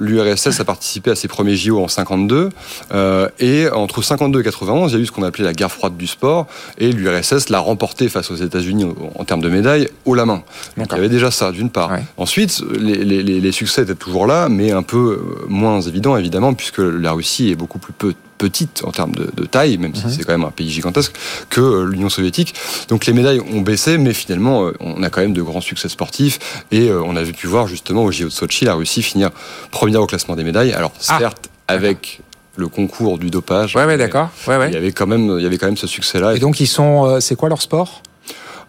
[0.00, 2.50] L'URSS a participé à ses premiers JO en 52
[2.92, 5.72] euh, et entre 52 et 91, il y a eu ce qu'on appelait la guerre
[5.72, 6.46] froide du sport
[6.78, 10.42] et l'URSS l'a remporté face aux États-Unis en- en termes de médailles haut la main.
[10.76, 11.90] Donc il y avait déjà ça d'une part.
[11.90, 12.02] Ouais.
[12.16, 14.96] Ensuite, les, les- les- les succès étaient toujours là, mais un peu
[15.42, 19.30] euh, moins évidents évidemment puisque la Russie est beaucoup plus peu- petite en termes de,
[19.34, 20.10] de taille, même Mhm.
[20.10, 21.12] si c'est quand même un pays gigantesque,
[21.48, 22.54] que euh, l'Union soviétique.
[22.88, 25.88] Donc les médailles ont baissé, mais finalement, euh, on a quand même de grands succès
[25.88, 26.38] sportifs.
[26.70, 29.30] Et on avait pu voir justement au JO de Sochi la Russie finir
[29.70, 30.72] première au classement des médailles.
[30.74, 32.20] Alors Ah, certes, avec
[32.56, 34.30] le concours du dopage, Ouais, ouais, d'accord.
[34.48, 34.68] Ouais, ouais.
[34.70, 36.34] il y avait quand même, il y avait quand même ce succès-là.
[36.34, 37.04] Et donc, ils sont.
[37.06, 38.02] euh, c'est quoi leur sport?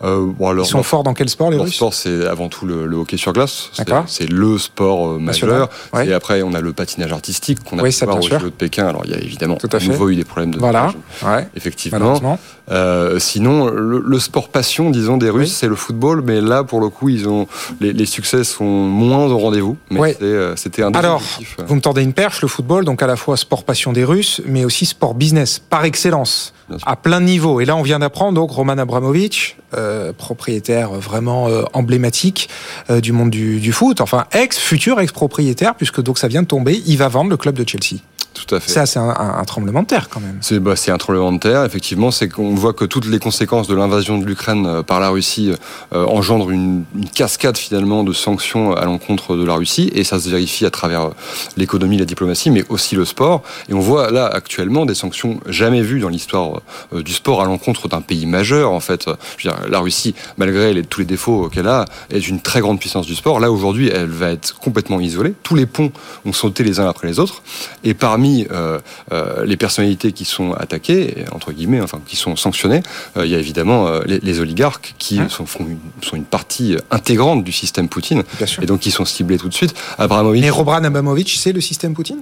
[0.04, 2.28] Euh, bon, alors, Ils sont leur- forts dans quel sport, les leur Russes sport, c'est
[2.28, 3.70] avant tout le, le hockey sur glace.
[3.74, 4.04] C'est- D'accord.
[4.08, 5.70] C'est le sport euh, majeur.
[5.94, 6.08] Ouais.
[6.08, 8.40] Et après, on a le patinage artistique qu'on a Oui, pu voir au bien sûr.
[8.40, 8.88] JO de Pékin.
[8.88, 10.94] Alors, il y a évidemment à à nouveau eu des problèmes de Voilà.
[11.26, 11.48] Ouais.
[11.56, 12.38] effectivement.
[12.70, 15.56] Euh, sinon, le, le sport passion, disons, des Russes, Oui.
[15.58, 17.48] c'est le football, mais là, pour le coup, ils ont
[17.80, 19.78] les, les succès sont moins au rendez-vous.
[19.90, 20.18] Mais Ouais.
[20.22, 21.56] euh, c'était un Alors, objectifs.
[21.66, 24.42] vous me tendez une perche, le football, donc à la fois sport passion des Russes,
[24.46, 26.54] mais aussi sport business, par excellence.
[26.86, 27.62] À plein de niveaux.
[27.62, 32.50] Et là, on vient d'apprendre, donc, Roman Abramovich, euh, propriétaire vraiment euh, emblématique
[32.90, 36.48] euh, du monde du, du foot, enfin, ex, futur ex-propriétaire, puisque donc ça vient de
[36.48, 38.02] tomber, il va vendre le club de Chelsea.
[38.46, 38.72] Tout à fait.
[38.72, 40.38] Ça, c'est un, un- un tremblement de terre quand même.
[40.42, 42.12] C'est bah, c'est un tremblement de terre, effectivement.
[42.12, 45.52] C'est qu'on voit que toutes les conséquences de l'invasion de l'Ukraine euh, par la Russie
[45.94, 50.20] euh, engendrent une, une cascade finalement de sanctions à l'encontre de la Russie, et ça
[50.20, 51.10] se vérifie à travers euh,
[51.58, 53.44] l'économie, la diplomatie, mais aussi le sport.
[53.70, 56.62] Et on voit là actuellement des sanctions jamais vues dans l'histoire
[56.94, 58.72] euh, du sport à l'encontre d'un pays majeur.
[58.72, 59.06] En fait,
[59.38, 62.60] Je veux dire, la Russie, malgré les- tous les défauts qu'elle a, est une très
[62.62, 63.40] grande puissance du sport.
[63.40, 65.34] Là aujourd'hui, elle va être complètement isolée.
[65.44, 65.92] Tous les ponts
[66.26, 67.42] ont sauté les uns après les autres,
[67.84, 68.80] et parmi euh,
[69.12, 72.82] euh, les personnalités qui sont attaquées, entre guillemets, enfin qui sont sanctionnées,
[73.18, 76.26] euh, il y a évidemment les, les oligarques qui Hein sont, font une, sont une
[76.26, 78.24] partie intégrante du système Poutine,
[78.62, 79.74] et donc qui sont ciblés tout de suite.
[79.98, 82.22] Abramovich, Mais Robran Abramovich, c'est le système Poutine?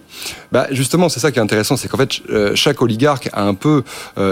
[0.51, 2.22] Bah, justement, c'est ça qui est intéressant, c'est qu'en fait,
[2.56, 3.84] chaque oligarque a un peu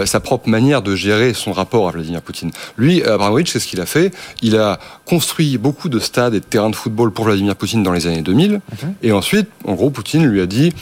[0.04, 2.52] sa propre manière de gérer son rapport à Vladimir Poutine.
[2.78, 4.14] Lui, Abramovich, c'est ce qu'il a fait.
[4.42, 7.92] Il a construit beaucoup de stades et de terrains de football pour Vladimir Poutine dans
[7.92, 8.60] les années 2000.
[9.02, 10.72] Et ensuite, en gros, Poutine lui a dit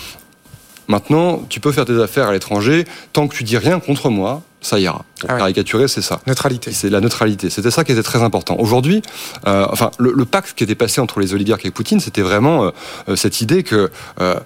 [0.89, 4.43] Maintenant, tu peux faire tes affaires à l'étranger, tant que tu dis rien contre moi,
[4.61, 5.05] ça ira.
[5.21, 5.39] Pour Ah ouais.
[5.41, 6.21] caricaturer, c'est ça.
[6.27, 6.71] Neutralité.
[6.73, 7.51] C'est la neutralité.
[7.51, 8.57] C'était ça qui était très important.
[8.59, 9.03] Aujourd'hui,
[9.47, 12.65] euh, enfin, le, le pacte qui était passé entre les oligarques et Poutine, c'était vraiment
[12.65, 12.71] euh,
[13.09, 14.37] euh, cette idée que euh,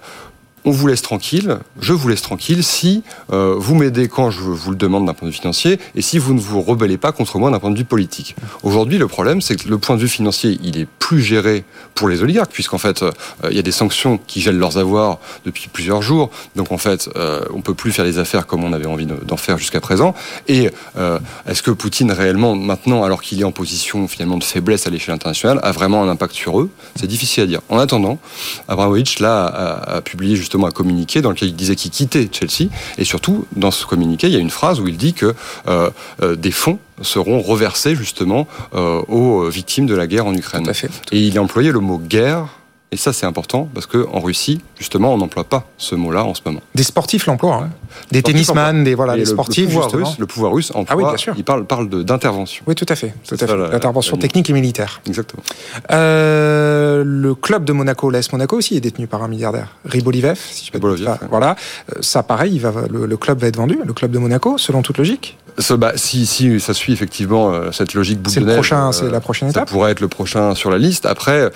[0.67, 3.01] on vous laisse tranquille, je vous laisse tranquille si
[3.31, 6.17] euh, vous m'aidez quand je vous le demande d'un point de vue financier et si
[6.17, 8.35] vous ne vous rebellez pas contre moi d'un point de vue politique.
[8.63, 11.63] Aujourd'hui, le problème, c'est que le point de vue financier, il est plus géré
[11.95, 13.11] pour les oligarques, puisqu'en fait, euh,
[13.49, 16.29] il y a des sanctions qui gèlent leurs avoirs depuis plusieurs jours.
[16.57, 19.15] Donc en fait, euh, on peut plus faire des affaires comme on avait envie de-
[19.25, 20.15] d'en faire jusqu'à présent.
[20.49, 24.85] Et euh, est-ce que Poutine réellement, maintenant, alors qu'il est en position finalement de faiblesse
[24.85, 26.69] à l'échelle internationale, a vraiment un impact sur eux?
[26.97, 27.61] C'est difficile à dire.
[27.69, 28.19] En attendant,
[28.67, 32.69] Abramovich là a publié justement un communiqué dans lequel il disait qu'il quittait Chelsea.
[32.97, 35.33] Et surtout, dans ce communiqué, il y a une phrase où il dit que
[35.67, 35.89] euh,
[36.21, 40.63] euh, des fonds seront reversés justement euh, aux victimes de la guerre en Ukraine.
[40.63, 40.89] Tout à fait.
[41.11, 42.47] Et il a employé le mot guerre.
[42.93, 46.33] Et ça, c'est important parce que en Russie, justement, on n'emploie pas ce mot-là en
[46.33, 46.61] ce moment.
[46.73, 47.63] Des sportifs l'emploient.
[47.63, 47.69] hein.
[48.11, 50.85] Des tennisman, des, voilà, Et des le- sportifs, le pouvoir russe, le pouvoir russe emploie,
[50.89, 51.33] Ah oui, bien sûr.
[51.35, 52.63] il parle, parle d'intervention.
[52.65, 53.13] Oui, tout à fait.
[53.27, 53.57] Tout à ça, fait.
[53.57, 55.01] la- technique et militaire.
[55.05, 55.43] Exactement.
[55.91, 60.65] Euh, le club de Monaco, l'AS Monaco aussi est détenu par un milliardaire, Ribolivev, si
[60.67, 61.27] je peux Riboliev, ouais.
[61.29, 61.55] Voilà,
[61.93, 64.57] Euh, ça pareil, il va, le, le club va être vendu, le club de Monaco,
[64.57, 65.37] selon toute logique.
[65.71, 68.91] Bah, si, si ça suit effectivement euh, cette logique boule C'est de le neige, prochain,
[68.91, 69.69] c'est la prochaine ça étape.
[69.71, 71.05] pourrait être le prochain sur la liste.
[71.07, 71.49] Après,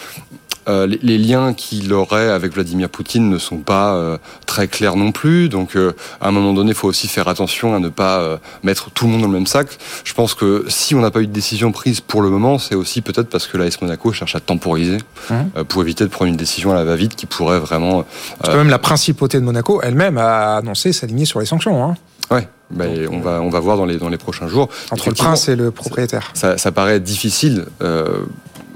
[0.67, 4.95] euh, les, les liens qu'il aurait avec Vladimir Poutine ne sont pas euh, très clairs
[4.95, 5.49] non plus.
[5.49, 8.89] Donc, euh, à un moment donné, il faut aussi faire attention à ne pas mettre
[8.91, 9.67] tout le monde dans le même sac.
[10.03, 12.75] Je pense que si on n'a pas eu de décision prise pour le moment, c'est
[12.75, 14.97] aussi peut-être parce que l'AS Monaco cherche à temporiser
[15.29, 15.63] Mhm.
[15.65, 18.03] pour éviter de prendre une décision à la va-vite qui pourrait vraiment.
[18.39, 21.95] Parce que même la principauté de Monaco elle-même a annoncé s'aligner sur les sanctions, hein,
[22.31, 24.69] ouais, ben, on va on va voir dans les dans les prochains jours.
[24.91, 26.31] entre le prince et le propriétaire.
[26.33, 28.19] ça, ça paraît difficile euh,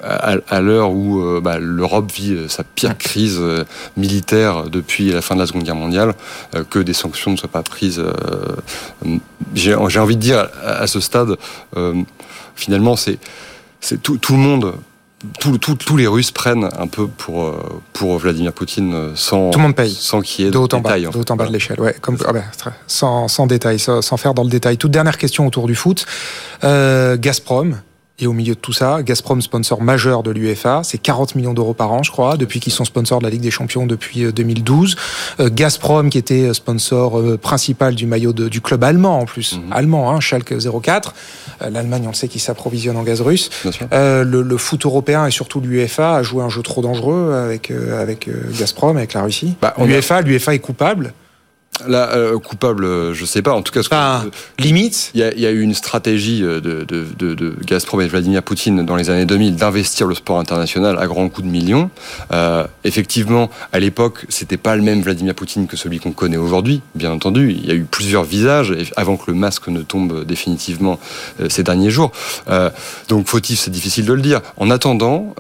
[0.04, 3.64] à, à l'heure où euh, bah, l'Europe vit euh, sa pire crise euh,
[3.98, 6.14] militaire depuis la fin de la Seconde Guerre mondiale,
[6.70, 8.02] que des sanctions ne soient pas prises.
[9.54, 11.36] J'ai envie de dire à, à ce stade,
[12.56, 13.18] finalement, c'est
[14.02, 14.74] tout, tout le monde.
[15.40, 17.56] tout- tout- tous les Russes prennent un peu pour,
[17.94, 19.92] pour Vladimir Poutine sans, Tout le monde paye.
[19.94, 21.32] sans qu'il y ait De haut en bas, de en haut fait.
[21.32, 21.52] en bas de Voilà.
[21.52, 21.96] l'échelle, ouais.
[22.02, 22.44] Comme, ah ben,
[22.88, 24.78] sans, sans détail, sans, sans faire dans le détail.
[24.78, 26.06] Toute dernière question autour du foot.
[26.64, 27.78] Euh, Gazprom.
[28.18, 31.74] Et au milieu de tout ça, Gazprom, sponsor majeur de l'UEFA, c'est 40 millions d'euros
[31.74, 34.32] par an, je crois, depuis qu'ils sont sponsors de la Ligue des Champions depuis euh,
[34.32, 34.96] 2012.
[35.42, 39.26] Euh, Gazprom, qui était euh, sponsor euh, principal du maillot de- du club allemand en
[39.26, 39.74] plus, Mhm.
[39.74, 41.14] allemand, hein, Schalke 04.
[41.62, 43.50] Euh, L'Allemagne, on le sait, qui s'approvisionne en gaz russe.
[43.92, 47.70] Euh, le, le foot européen et surtout l'UEFA a joué un jeu trop dangereux avec
[47.70, 49.56] euh, avec euh, Gazprom, avec la Russie.
[49.62, 51.14] Bah, on a- L'UEFA, l'UEFA est coupable.
[51.88, 53.52] Là, euh, coupable, je sais pas.
[53.54, 55.12] En tout cas, ce que- limite.
[55.14, 58.00] Il y, a, il y a eu une stratégie euh, de, de, de, de Gazprom
[58.02, 61.46] et de Vladimir Poutine dans les années 2000 d'investir le sport international à grands coups
[61.46, 61.90] de millions.
[62.32, 66.82] Euh, effectivement, à l'époque, c'était pas le même Vladimir Poutine que celui qu'on connaît aujourd'hui.
[66.96, 70.98] Bien entendu, il y a eu plusieurs visages avant que le masque ne tombe définitivement
[71.50, 72.12] ces derniers jours.
[72.50, 72.70] Euh,
[73.10, 74.42] donc fautif, c'est difficile de le dire.
[74.58, 75.36] En attendant,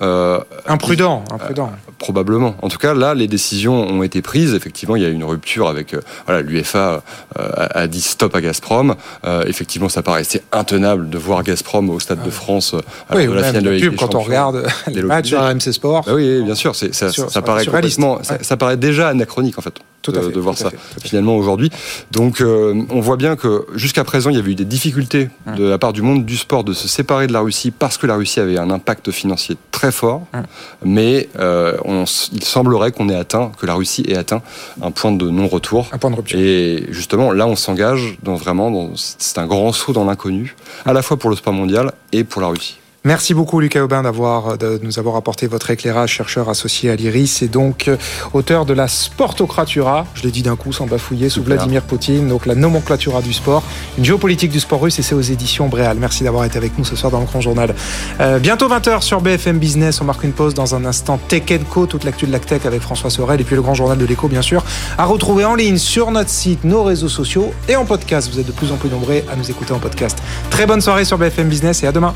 [0.67, 1.71] Imprudent, imprudent.
[1.97, 2.55] Probablement.
[2.61, 4.53] En tout cas, là, les décisions ont été prises.
[4.53, 5.95] Effectivement, il y a eu une rupture avec
[6.25, 7.03] voilà, l'UEFA
[7.39, 8.95] euh, a, a dit stop à Gazprom.
[9.25, 13.27] Euh, effectivement, ça paraissait intenable de voir Gazprom au Stade de France euh, à oui,
[13.27, 16.03] de la finale de la Ligue quand on regarde les le matchs sur RMC Sport.
[16.05, 19.75] Bah oui, bien sûr, ça, ça paraît complètement, ça, ça paraît déjà anachronique en fait.
[20.11, 21.69] De, fait, de voir ça fait, finalement aujourd'hui.
[22.11, 25.55] Donc euh, on voit bien que jusqu'à présent il y avait eu des difficultés Hum.
[25.55, 28.07] de la part du monde du sport de se séparer de la Russie parce que
[28.07, 30.23] la Russie avait un impact financier très fort.
[30.33, 30.43] Hum.
[30.83, 34.41] Mais euh, on il semblerait qu'on ait atteint, que la Russie ait atteint
[34.81, 35.87] un point de non-retour.
[35.91, 36.39] Un point de rupture.
[36.39, 40.93] Et justement, là, on s'engage dans vraiment, dans, c'est un grand saut dans l'inconnu, à
[40.93, 42.77] la fois pour le sport mondial et pour la Russie.
[43.05, 47.43] Merci beaucoup Lucas Aubin d'avoir de nous avoir apporté votre éclairage, chercheur associé à l'IRIS
[47.43, 47.97] et donc euh,
[48.33, 52.47] auteur de la Sportocratura, je l'ai dit d'un coup sans bafouiller, sous Vladimir Poutine, donc
[52.47, 53.61] la nomenclatura du sport,
[53.99, 55.97] une géopolitique du sport russe et c'est aux éditions Bréal.
[55.99, 57.75] Merci d'avoir été avec nous ce soir dans le Grand Journal.
[58.21, 61.85] Euh, bientôt 20h sur BFM Business, on marque une pause dans un instant Tech Co,
[61.85, 64.27] toute l'actu de la tech avec François Sorel et puis le Grand Journal de l'écho
[64.27, 64.63] bien sûr,
[64.97, 68.31] à retrouver en ligne sur notre site, nos réseaux sociaux et en podcast.
[68.33, 70.17] Vous êtes de plus en plus nombreux à nous écouter en podcast.
[70.49, 72.15] Très bonne soirée sur BFM Business et à demain.